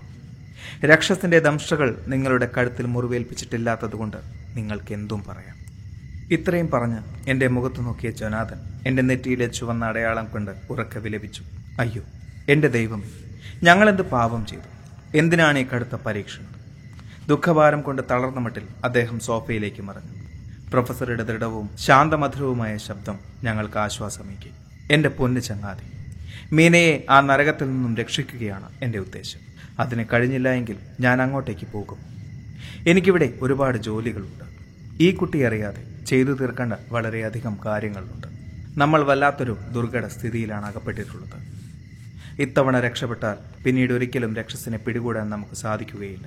[0.86, 4.16] രക്ഷത്തിന്റെ ദംശകൾ നിങ്ങളുടെ കഴുത്തിൽ മുറിവേൽപ്പിച്ചിട്ടില്ലാത്തതുകൊണ്ട്
[4.54, 5.60] നിങ്ങൾക്ക് എന്തും പറയാം.
[6.30, 11.42] ഇത്രയും പറഞ്ഞ് എന്റെ മുഖത്ത് നോക്കിയ ജനാഥൻ എന്റെ നെറ്റിയിലെ ചുവന്ന അടയാളം കൊണ്ട് ഉറക്കെ വിലപിച്ചു.
[11.80, 12.02] അയ്യോ
[12.48, 13.08] എന്റെ ദൈവമേ
[13.62, 14.62] ഞങ്ങളെന്ത് പാപം ചെയ്തു?
[15.18, 16.59] എന്തിനാണ് ഈ കടുത്ത പരീക്ഷണം?
[17.28, 20.12] ദുഃഖഭാരം കൊണ്ട് തളർന്ന മട്ടിൽ അദ്ദേഹം സോഫയിലേക്ക് മറഞ്ഞു.
[20.70, 24.50] പ്രൊഫസറുടെ ദൃഢവും ശാന്തമധുരവുമായ ശബ്ദം ഞങ്ങൾക്ക് ആശ്വാസമേകി.
[24.92, 25.82] എന്റെ പൊന്നു ചങ്ങാതി
[26.52, 29.40] മീനയെ ആ നരകത്തിൽ നിന്നും രക്ഷിക്കുകയാണ് എന്റെ ഉദ്ദേശം.
[29.78, 31.98] അതിന് കഴിഞ്ഞില്ല എങ്കിൽ ഞാൻ അങ്ങോട്ടേക്ക് പോകും.
[32.88, 34.44] എനിക്കിവിടെ ഒരുപാട് ജോലികളുണ്ട്.
[35.02, 38.26] ഈ കുട്ടി അറിയാതെ ചെയ്തു തീർക്കേണ്ട വളരെയധികം കാര്യങ്ങളുണ്ട്.
[38.78, 41.60] നമ്മൾ വല്ലാത്തൊരു ദുർഘട സ്ഥിതിയിലാണ് അകപ്പെട്ടിട്ടുള്ളത്.
[42.42, 46.26] ഇത്തവണ രക്ഷപ്പെട്ടാൽ പിന്നീട് ഒരിക്കലും രക്ഷസിനെ പിടികൂടാൻ നമുക്ക് സാധിക്കുകയില്ല.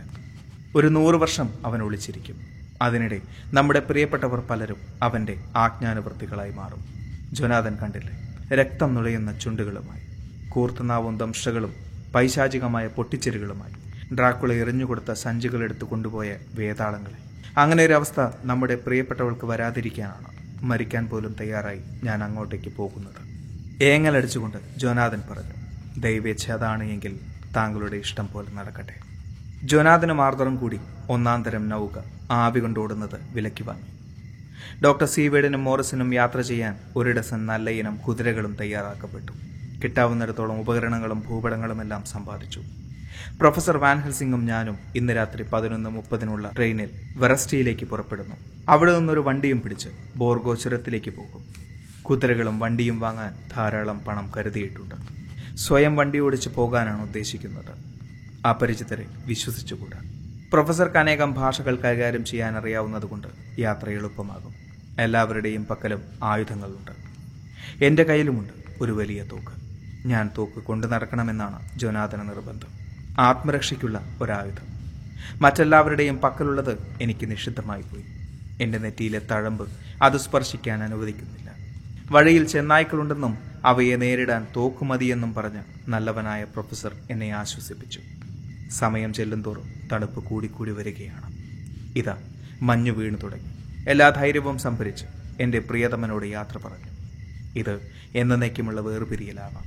[0.76, 2.48] ഒരു നൂറ് വർഷം അവൻ ഒളിച്ചിരിക്കും.
[2.82, 6.86] അതിനിടെ നമ്മുടെ പ്രിയപ്പെട്ടവർ പലരും അവന്റെ ആജ്ഞാനുവൃത്തികളായി മാറും.
[7.32, 8.16] ജൊനാഥൻ കണ്ടില്ലേ?
[8.56, 10.02] രക്തം നുഴയുന്ന ചുണ്ടുകളുമായി
[10.50, 11.74] കൂർത്തനാവും ദംശകളും
[12.16, 13.74] പൈശാചികമായ പൊട്ടിച്ചെരുകളുമായി
[14.16, 17.18] ഡ്രാക്കുള എറിഞ്ഞുകൊടുത്ത സഞ്ചികളെടുത്ത് കൊണ്ടുപോയ വേതാളങ്ങളെ.
[17.60, 20.60] അങ്ങനെ ഒരു അവസ്ഥ നമ്മുടെ പ്രിയപ്പെട്ടവൾക്ക് വരാതിരിക്കാനാണ്.
[20.64, 23.22] മരിക്കാൻ പോലും തയ്യാറായി ഞാൻ അങ്ങോട്ടേക്ക് പോകുന്നത്.
[23.84, 25.54] ഏങ്ങലടിച്ചുകൊണ്ട് ജോനാഥൻ പറഞ്ഞു
[26.00, 27.20] ദൈവേച്ഛ അതാണ് എങ്കിൽ
[27.56, 29.13] താങ്കളുടെ ഇഷ്ടം പോലെ നടക്കട്ടെ.
[29.64, 31.98] ജോനാഥനും ആർദറും കൂടി ഒന്നാം തരം നൗക
[32.32, 33.90] ആവി കൊണ്ടോടുന്നത് വിലക്കി വാങ്ങി.
[34.84, 39.32] ഡോക്ടർ സീവേഡിനും മോറിസിനും യാത്ര ചെയ്യാൻ ഒരു ഡസൻ നല്ല ഇനം കുതിരകളും തയ്യാറാക്കപ്പെട്ടു.
[39.84, 42.62] കിട്ടാവുന്നിടത്തോളം ഉപകരണങ്ങളും ഭൂപടങ്ങളും എല്ലാം സമ്പാദിച്ചു.
[43.40, 48.36] പ്രൊഫസർ വാൻ ഹെൽസിംഗും ഞാനും ഇന്ന് രാത്രി പതിനൊന്ന് മുപ്പതിനുള്ള ട്രെയിനിൽ വെറസ്റ്റിയിലേക്ക് പുറപ്പെടുന്നു.
[48.70, 51.46] അവിടെ നിന്നൊരു വണ്ടിയും പിടിച്ച് ബോർഗോ ചുരത്തിലേക്ക് പോകും.
[52.02, 54.96] കുതിരകളും വണ്ടിയും വാങ്ങാൻ ധാരാളം പണം കരുതിയിട്ടുണ്ട്.
[55.56, 57.93] സ്വയം വണ്ടി ഓടിച്ച് പോകാനാണ് ഉദ്ദേശിക്കുന്നത്.
[58.50, 60.00] അപരിചിതരെ വിശ്വസിച്ചുകൂടാ?
[60.54, 63.28] പ്രൊഫസർക്ക് അനേകം ഭാഷകൾ കൈകാര്യം ചെയ്യാൻ അറിയാവുന്നതുകൊണ്ട്
[63.60, 64.54] യാത്ര എളുപ്പമാകും.
[65.00, 66.92] എല്ലാവരുടെയും പക്കലും ആയുധങ്ങളുണ്ട്.
[67.86, 69.52] എന്റെ കയ്യിലുമുണ്ട് ഒരു വലിയ തോക്ക്.
[70.08, 72.68] ഞാൻ തോക്ക് കൊണ്ടു നടക്കണമെന്നാണ് ജോനാഥന നിർബന്ധം.
[73.20, 74.68] ആത്മരക്ഷയ്ക്കുള്ള ഒരായുധം.
[75.42, 78.04] മറ്റെല്ലാവരുടെയും പക്കലുള്ളത് എനിക്ക് നിഷിദ്ധമായി പോയി.
[78.62, 79.70] എന്റെ നെറ്റിയിലെ തഴമ്പ്
[80.02, 81.52] അത് സ്പർശിക്കാൻ അനുവദിക്കുന്നില്ല.
[82.12, 88.02] വഴിയിൽ ചെന്നായ്ക്കളുണ്ടെന്നും അവയെ നേരിടാൻ തോക്കുമതിയെന്നും പറഞ്ഞ് നല്ലവനായ പ്രൊഫസർ എന്നെ ആശ്വസിപ്പിച്ചു.
[88.72, 91.34] സമയം ചെല്ലുന്തോറും തണുപ്പ് കൂടിക്കൂടി വരികയാണ്.
[91.98, 92.18] ഇതാ
[92.62, 93.50] മഞ്ഞു വീണു തുടങ്ങി.
[93.90, 95.06] എല്ലാ ധൈര്യവും സംഭരിച്ച്
[95.40, 96.94] എന്റെ പ്രിയതമനോട് യാത്ര പറഞ്ഞു.
[97.60, 99.64] ഇത് എന്നേക്കുമുള്ള വേർപിരിയലാവാം.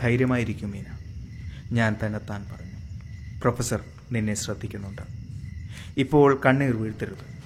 [0.00, 0.84] ധൈര്യമായിരിക്കും മീന.
[1.72, 2.70] ഞാൻ തന്നെത്താൻ പറഞ്ഞു.
[3.40, 5.02] പ്രൊഫസർ നിന്നെ ശ്രദ്ധിക്കുന്നുണ്ട്.
[5.96, 7.40] ഇപ്പോൾ കണ്ണീർ വീഴ്ത്തരുത്.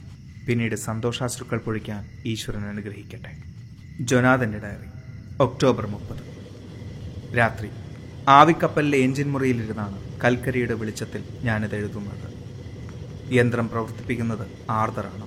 [0.46, 3.36] പിന്നീട് സന്തോഷാശ്രുക്കൾ പൊഴിക്കാൻ ഈശ്വരൻ അനുഗ്രഹിക്കട്ടെ.
[4.00, 4.88] ജൊനാഥന്റെ ഡയറി
[5.42, 6.34] ഒക്ടോബർ മുപ്പത്.
[7.36, 7.68] രാത്രി
[8.28, 12.28] ആവിക്കപ്പലിലെ എഞ്ചിൻ മുറിയിലിരുന്നാണ് കൽക്കരിയുടെ വെളിച്ചത്തിൽ ഞാനിത് എഴുതുന്നത്.
[13.30, 15.26] യന്ത്രം പ്രവർത്തിപ്പിക്കുന്നത് ആർദറാണ്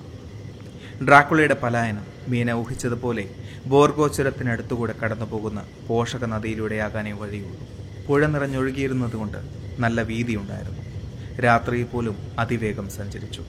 [1.06, 3.24] ഡ്രാക്കുളയുടെ പലായനം മീന ഊഹിച്ചതുപോലെ
[3.66, 7.66] ബോർഗോചുരത്തിനടുത്തുകൂടെ കടന്നുപോകുന്ന കടന്നു പോകുന്ന പോഷക നദിയിലൂടെയാകാനേ വഴിയുള്ളൂ.
[8.06, 9.38] പുഴ നിറഞ്ഞൊഴുകിയിരുന്നതുകൊണ്ട്
[9.78, 10.82] നല്ല വീതിയുണ്ടായിരുന്നു.
[11.44, 13.42] രാത്രിയിൽ പോലും അതിവേഗം സഞ്ചരിച്ചു.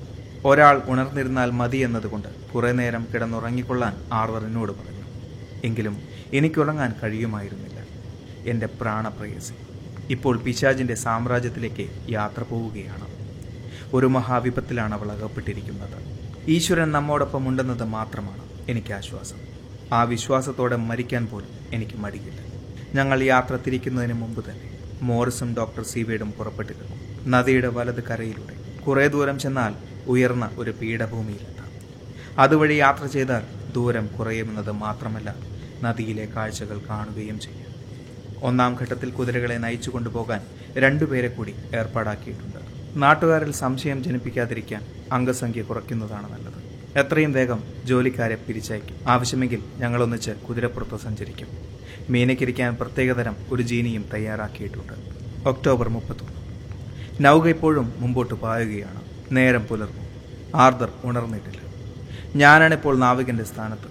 [0.45, 5.07] ഒരാൾ ഉണർന്നിരുന്നാൽ മതി എന്നതുകൊണ്ട് കുറേ നേരം കിടന്നുറങ്ങിക്കൊള്ളാൻ ആർവറിനോട് പറഞ്ഞു.
[5.63, 5.95] എങ്കിലും
[6.33, 7.79] എനിക്കുറങ്ങാൻ കഴിയുമായിരുന്നില്ല.
[8.45, 9.55] എന്റെ പ്രാണപ്രയസി.
[10.09, 13.07] ഇപ്പോൾ പിശാജിന്റെ സാമ്രാജ്യത്തിലേക്ക് യാത്ര പോവുകയാണ്.
[13.93, 15.97] ഒരു മഹാവിപത്തിലാണ് അവൾ അകപ്പെട്ടിരിക്കുന്നത്.
[16.49, 19.39] ഈശ്വരൻ നമ്മോടൊപ്പം ഉണ്ടെന്നത് മാത്രമാണ് എനിക്ക് ആശ്വാസം.
[19.93, 22.39] ആ വിശ്വാസത്തോടെ മരിക്കാൻ പോലും എനിക്ക് മടിയില്ല.
[22.93, 24.69] ഞങ്ങൾ യാത്ര തിരിക്കുന്നതിന് മുമ്പ് തന്നെ
[25.01, 26.95] മോറിസും ഡോക്ടർ സീവേഡും പുറപ്പെട്ടിരുന്നു
[27.27, 29.73] നദിയുടെ വലത് കരയിലൂടെ കുറേ ദൂരം ചെന്നാൽ
[30.07, 31.69] ഉയർന്ന ഒരു പീഠഭൂമിയിലെത്താം.
[32.39, 35.35] അതുവഴി യാത്ര ചെയ്താൽ ദൂരം കുറയുമെന്നത് മാത്രമല്ല
[35.83, 37.78] നദിയിലെ കാഴ്ചകൾ കാണുകയും ചെയ്യും.
[38.43, 40.41] ഒന്നാം ഘട്ടത്തിൽ കുതിരകളെ നയിച്ചു കൊണ്ടുപോകാൻ
[40.77, 42.59] രണ്ടുപേരെ കൂടി ഏർപ്പാടാക്കിയിട്ടുണ്ട്.
[42.95, 46.59] നാട്ടുകാരിൽ സംശയം ജനിപ്പിക്കാതിരിക്കാൻ അംഗസംഖ്യ കുറയ്ക്കുന്നതാണ് നല്ലത്.
[46.99, 48.95] എത്രയും വേഗം ജോലിക്കാരെ പിരിച്ചയക്കും.
[49.07, 51.47] ആവശ്യമെങ്കിൽ ഞങ്ങളൊന്നിച്ച് കുതിരപ്പുറത്ത് സഞ്ചരിക്കും.
[52.09, 54.93] മീനക്കിരിക്കാൻ പ്രത്യേകതരം ഒരു ജീനിയും തയ്യാറാക്കിയിട്ടുണ്ട്.
[55.47, 56.33] ഒക്ടോബർ മുപ്പത്തൊന്ന്.
[57.25, 59.01] നൗക ഇപ്പോഴും മുമ്പോട്ട് പായുകയാണ്.
[59.31, 60.01] നേരം പുലർന്നു.
[60.55, 61.61] ആർദർ ഉണർന്നിട്ടില്ല.
[62.35, 63.89] ഞാനാണിപ്പോൾ നാവികന്റെ സ്ഥാനത്ത്.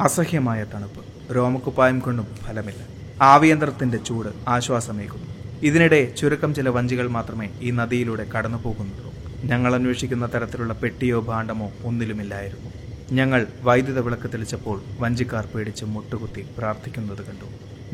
[0.00, 1.34] അസഹ്യമായ തണുപ്പ്.
[1.34, 2.95] രോമക്കുപ്പായം കൊണ്ടും ഫലമില്ല.
[3.22, 5.26] ആവിയന്ത്രത്തിന്റെ ചൂട് ആശ്വാസമേകുന്നു
[5.62, 9.12] ഇതിനിടെ ചുരുക്കം ചില വഞ്ചികൾ മാത്രമേ ഈ നദിയിലൂടെ കടന്നു പോകുന്നുള്ളൂ
[9.44, 12.70] ഞങ്ങൾ അന്വേഷിക്കുന്ന തരത്തിലുള്ള പെട്ടിയോ ഭാണ്ഡമോ ഒന്നിലുമില്ലായിരുന്നു.
[13.12, 17.44] ഞങ്ങൾ വൈദ്യുത വിളക്ക് തെളിച്ചപ്പോൾ വഞ്ചിക്കാർ പേടിച്ച് മുട്ടുകുത്തി പ്രാർത്ഥിക്കുന്നത് കണ്ടു.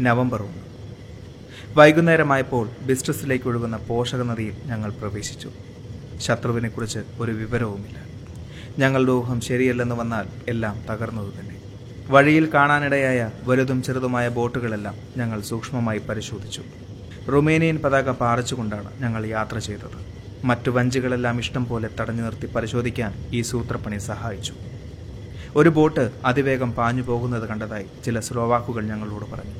[0.00, 0.62] നവംബർ ഒന്ന്.
[1.76, 5.50] വൈകുന്നേരമായപ്പോൾ ബിസ്ട്രസിലേക്ക് ഒഴുകുന്ന പോഷക നദിയിൽ ഞങ്ങൾ പ്രവേശിച്ചു.
[6.20, 7.98] ശത്രുവിനെക്കുറിച്ച് ഒരു വിവരവുമില്ല.
[8.78, 11.51] ഞങ്ങളുടെ ഊഹം ശരിയല്ലെന്ന് വന്നാൽ എല്ലാം തകർന്നത് തന്നെ.
[12.10, 16.62] വഴിയിൽ കാണാനിടയായ വലുതും ചെറുതുമായ ബോട്ടുകളെല്ലാം ഞങ്ങൾ സൂക്ഷ്മമായി പരിശോധിച്ചു.
[17.30, 19.98] റുമേനിയൻ പതാക പാറിച്ചുകൊണ്ടാണ് ഞങ്ങൾ യാത്ര ചെയ്തത്.
[20.44, 24.54] മറ്റു വഞ്ചികളെല്ലാം ഇഷ്ടം പോലെ തടഞ്ഞു നിർത്തി പരിശോധിക്കാൻ ഈ സൂത്രപ്പണി സഹായിച്ചു.
[25.56, 29.54] ഒരു ബോട്ട് അതിവേഗം പാഞ്ഞു പോകുന്നത് കണ്ടതായി ചില സ്ലോവാക്കുകൾ ഞങ്ങളോട് പറഞ്ഞു.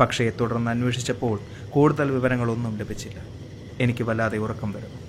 [0.00, 3.20] പക്ഷേ തുടർന്ന് അന്വേഷിച്ചപ്പോൾ കൂടുതൽ വിവരങ്ങളൊന്നും ലഭിച്ചില്ല.
[3.80, 5.00] എനിക്ക് വല്ലാതെ ഉറക്കം വരുന്നു.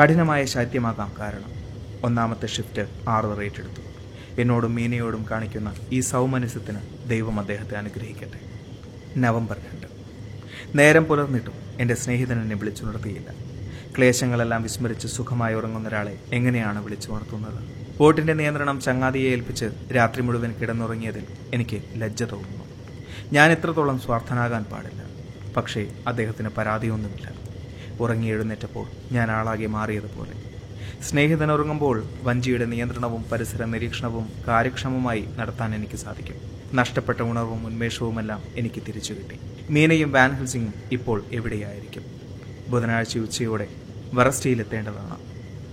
[0.00, 1.52] കഠിനമായ ശൈത്യമാകാം കാരണം.
[2.02, 3.80] ഒന്നാമത്തെ ഷിഫ്റ്റ് ആറ് റേറ്റ് എടുത്തു
[4.38, 8.40] എന്നോടും മീനയോടും കാണിക്കുന്ന ഈ സൗമനസ്യത്തിന് ദൈവം അദ്ദേഹത്തെ അനുഗ്രഹിക്കട്ടെ.
[9.16, 9.86] നവംബർ രണ്ട്.
[10.74, 13.34] നേരം പുലർന്നിട്ടും എന്റെ സ്നേഹിതൻ എന്നെ വിളിച്ചുണർത്തിയില്ല
[13.98, 21.82] ക്ലേശങ്ങളെല്ലാം വിസ്മരിച്ച് സുഖമായി ഉറങ്ങുന്ന ഒരാളെ എങ്ങനെയാണ് വിളിച്ചുണർത്തുന്നത് ബോട്ടിന്റെ നിയന്ത്രണം ചങ്ങാതിയെ ഏൽപ്പിച്ച് രാത്രി മുഴുവൻ കിടന്നുറങ്ങിയതിൽ എനിക്ക്
[21.96, 22.64] ലജ്ജ തോന്നുന്നു.
[23.32, 25.02] ഞാൻ എത്രത്തോളം സ്വാർത്ഥനാകാൻ പാടില്ല.
[25.56, 27.34] പക്ഷേ അദ്ദേഹത്തിന് പരാതിയൊന്നുമില്ല.
[28.00, 30.49] ഉറങ്ങി എഴുന്നേറ്റപ്പോൾ ഞാൻ ആളാകെ മാറിയതുപോലെ.
[31.02, 36.36] സ്നേഹിതൻ ഉറങ്ങുമ്പോൾ വഞ്ചിയുടെ നിയന്ത്രണവും പരിസര നിരീക്ഷണവും കാര്യക്ഷമമായി നടത്താൻ എനിക്ക് സാധിക്കും.
[36.74, 39.40] നഷ്ടപ്പെട്ട ഉണർവും ഉന്മേഷവുമെല്ലാം എനിക്ക് തിരിച്ചു കിട്ടി.
[39.70, 42.04] മീനയും വാൻ ഹെൽസിംഗും ഇപ്പോൾ എവിടെയായിരിക്കും?
[42.68, 43.68] ബുധനാഴ്ച ഉച്ചയോടെ
[44.14, 45.16] വറസ്റ്റിയിലെത്തേണ്ടതാണ്.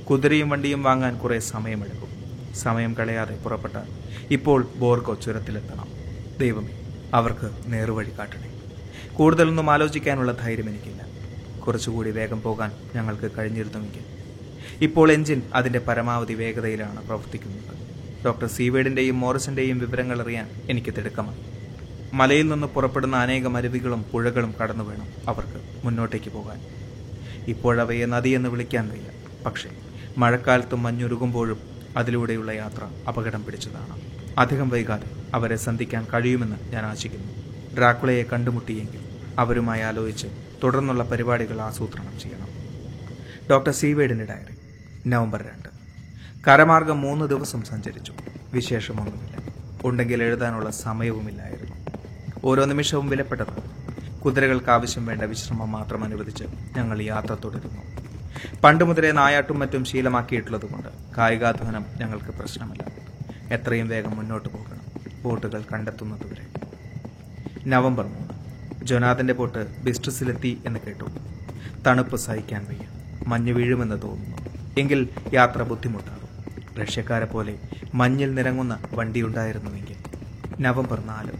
[0.05, 2.09] കുതിരയും വണ്ടിയും വാങ്ങാൻ കുറേ സമയമെടുക്കും.
[2.55, 3.87] സമയം കളയാതെ പുറപ്പെട്ടാൽ
[4.31, 5.87] ഇപ്പോൾ ബോർഗോ ചുരത്തിലെത്തണം.
[6.39, 6.73] ദൈവമേ
[7.13, 8.51] അവർക്ക് നേർവഴി കാട്ടണേ.
[9.13, 11.07] കൂടുതലൊന്നും ആലോചിക്കാനുള്ള ധൈര്യം എനിക്കില്ല.
[11.59, 14.16] കുറച്ചുകൂടി വേഗം പോകാൻ ഞങ്ങൾക്ക് കഴിഞ്ഞിരുന്നുവെങ്കിൽ
[14.81, 17.77] ഇപ്പോൾ എഞ്ചിൻ അതിന്റെ പരമാവധി വേഗതയിലാണ് പ്രവർത്തിക്കുന്നത്.
[18.25, 21.37] ഡോക്ടർ സീവേഡിന്റെയും മോറിസിന്റെയും വിവരങ്ങൾ അറിയാൻ എനിക്ക് തിടുക്കമാണ്.
[22.13, 26.61] മലയിൽ നിന്ന് പുറപ്പെടുന്ന അനേകം അരുവികളും പുഴകളും കടന്നു വേണം അവർക്ക് മുന്നോട്ടേക്ക് പോകാൻ.
[27.47, 29.09] ഇപ്പോഴവയെ നദിയെന്ന് വിളിക്കാൻ വയ്യ.
[29.45, 29.69] പക്ഷേ
[30.17, 31.57] മഴക്കാലത്തും മഞ്ഞുരുകുമ്പോഴും
[31.97, 34.01] അതിലൂടെയുള്ള യാത്ര അപകടം പിടിച്ചതാണ്.
[34.39, 37.33] അധികം വൈകാതെ അവരെ സന്ധിക്കാൻ കഴിയുമെന്ന് ഞാൻ ആശിക്കുന്നു.
[37.77, 38.99] ഡ്രാക്കുളയെ കണ്ടുമുട്ടിയെങ്കിൽ
[39.39, 40.27] അവരുമായി ആലോചിച്ച്
[40.63, 42.47] തുടർന്നുള്ള പരിപാടികൾ ആസൂത്രണം ചെയ്യണം.
[43.49, 44.56] Doctor സീവേഡിന്റെ diary.
[45.09, 45.69] നവംബർ രണ്ട്.
[46.47, 48.13] കരമാർഗം മൂന്ന് ദിവസം സഞ്ചരിച്ചു.
[48.53, 49.37] വിശേഷമൊന്നുമില്ല.
[49.85, 51.75] ഉണ്ടെങ്കിൽ എഴുതാനുള്ള സമയവുമില്ലായിരുന്നു.
[52.43, 53.61] ഓരോ നിമിഷവും വിലപ്പെട്ടതാണ്.
[54.19, 56.43] കുതിരകൾക്ക് ആവശ്യം വേണ്ട വിശ്രമം മാത്രം അനുവദിച്ച്
[56.77, 57.81] ഞങ്ങൾ യാത്ര തുടരുന്നു.
[58.63, 62.85] പണ്ട് മുതലേ നായാട്ടും മറ്റും ശീലമാക്കിയിട്ടുള്ളതുകൊണ്ട് കായികാധ്വാനം ഞങ്ങൾക്ക് പ്രശ്നമില്ല.
[63.53, 64.81] എത്രയും വേഗം മുന്നോട്ട് പോകണം.
[65.23, 66.47] ബോട്ടുകൾ കണ്ടെത്തുന്നതുവരെ.
[67.69, 68.33] നവംബർ മൂന്ന്.
[68.85, 71.05] ജൊനാഥന്റെ ബോട്ട് ബിസ്ട്രസിലെത്തി എന്ന് കേട്ടു.
[71.87, 72.81] തണുപ്പ് സഹിക്കാൻ വയ്യ.
[73.27, 74.37] മഞ്ഞ് വീഴുമെന്ന് തോന്നുന്നു.
[74.81, 76.23] എങ്കിൽ യാത്ര ബുദ്ധിമുട്ടാകും.
[76.79, 77.53] റഷ്യക്കാരെ പോലെ
[77.93, 79.97] മഞ്ഞിൽ നിറങ്ങുന്ന വണ്ടിയുണ്ടായിരുന്നുവെങ്കിൽ
[80.61, 81.33] നവംബർ നാല്.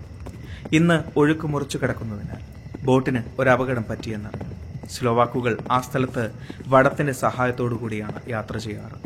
[0.76, 2.42] ഇന്ന് ഒഴുക്ക് മുറിച്ചു കിടക്കുന്നതിനാൽ
[2.86, 4.56] ബോട്ടിന് ഒരു അപകടം പറ്റിയെന്നറിഞ്ഞു
[4.88, 8.98] സ്ലോവാക്കുകൾ ആ സ്ഥലത്ത് സഹായത്തോടു കൂടിയാണ് യാത്ര ചെയ്യാറ്.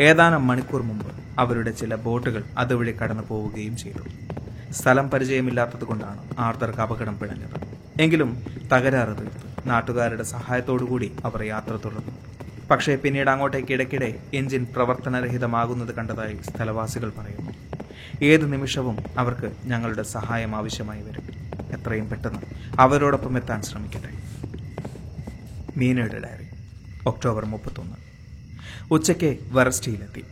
[0.00, 4.04] ഏതാനും മണിക്കൂർ മുമ്പ് അവരുടെ ചില ബോട്ടുകൾ അതുവഴി കടന്നു പോവുകയും ചെയ്തു.
[4.72, 7.56] സ്ഥലം പരിചയമില്ലാത്തതുകൊണ്ടാണ് ആർത്തർക്ക് അപകടം പിഴഞ്ഞത്.
[8.00, 8.30] എങ്കിലും
[8.72, 12.17] തകരാറ് തീർത്ത് നാട്ടുകാരുടെ സഹായത്തോടുകൂടി അവർ യാത്ര തുടർന്നു.
[12.70, 17.50] പക്ഷേ പിന്നീട് അങ്ങോട്ടേക്ക് ഇടയ്ക്കിടെ എഞ്ചിൻ പ്രവർത്തനരഹിതമാകുന്നത് കണ്ടതായി സ്ഥലവാസികൾ പറയുന്നു.
[18.22, 21.22] ഏത് നിമിഷവും അവർക്ക് ഞങ്ങളുടെ സഹായം ആവശ്യമായി വരും.
[21.78, 22.40] എത്രയും പെട്ടെന്ന്
[22.80, 24.08] അവരോടൊപ്പം എത്താൻ ശ്രമിക്കട്ടെ.
[25.76, 26.46] മീനയുടെ ഡയറി.
[27.06, 27.96] ഒക്ടോബർ മുപ്പത്തൊന്ന്.
[28.90, 30.24] ഉച്ചയ്ക്ക് വറസ്റ്റിയിലെത്തി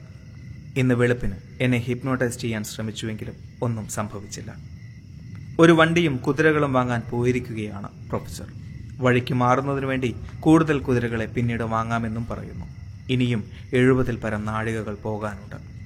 [0.77, 4.55] ഇന്ന് വെളുപ്പിന് എന്നെ ഹിപ്നോട്ടൈസ് ചെയ്യാൻ ശ്രമിച്ചുവെങ്കിലും ഒന്നും സംഭവിച്ചില്ല.
[5.59, 8.66] ഒരു വണ്ടിയും കുതിരകളും വാങ്ങാൻ പോയിരിക്കുകയാണ് പ്രൊഫസർ.
[8.99, 12.67] വഴിക്ക് മാറുന്നതിനു വേണ്ടി കൂടുതൽ കുതിരകളെ പിന്നീട് വാങ്ങാമെന്നും പറയുന്നു.
[13.11, 15.77] ഇനിയും എഴുപതിൽ പരം നാഴികകൾ പോകാനുണ്ട്.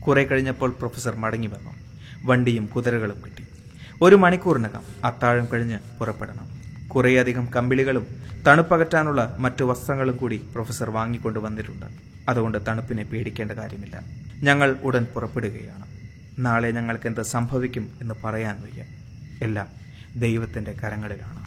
[0.00, 1.70] കുറെ കഴിഞ്ഞപ്പോൾ പ്രൊഫസർ മടങ്ങി വന്നു.
[2.24, 3.44] വണ്ടിയും കുതിരകളും കിട്ടി.
[4.02, 6.50] ഒരു മണിക്കൂറിനകം അത്താഴം കഴിഞ്ഞ് പുറപ്പെടണം.
[6.88, 8.06] കുറേയധികം കമ്പിളികളും
[8.46, 11.86] തണുപ്പകറ്റാനുള്ള മറ്റു വസ്ത്രങ്ങളും കൂടി പ്രൊഫസർ വാങ്ങിക്കൊണ്ട് വന്നിട്ടുണ്ട്.
[12.28, 14.02] അതുകൊണ്ട് തണുപ്പിനെ പേടിക്കേണ്ട കാര്യമില്ല.
[14.34, 15.84] ഞങ്ങൾ ഉടൻ പുറപ്പെടുകയാണ്.
[16.38, 18.84] നാളെ ഞങ്ങൾക്ക് എന്ത് സംഭവിക്കും എന്ന് പറയാൻ വയ്യ.
[19.42, 19.66] എല്ലാം
[20.16, 21.46] ദൈവത്തിന്റെ കരങ്ങളിലാണ്.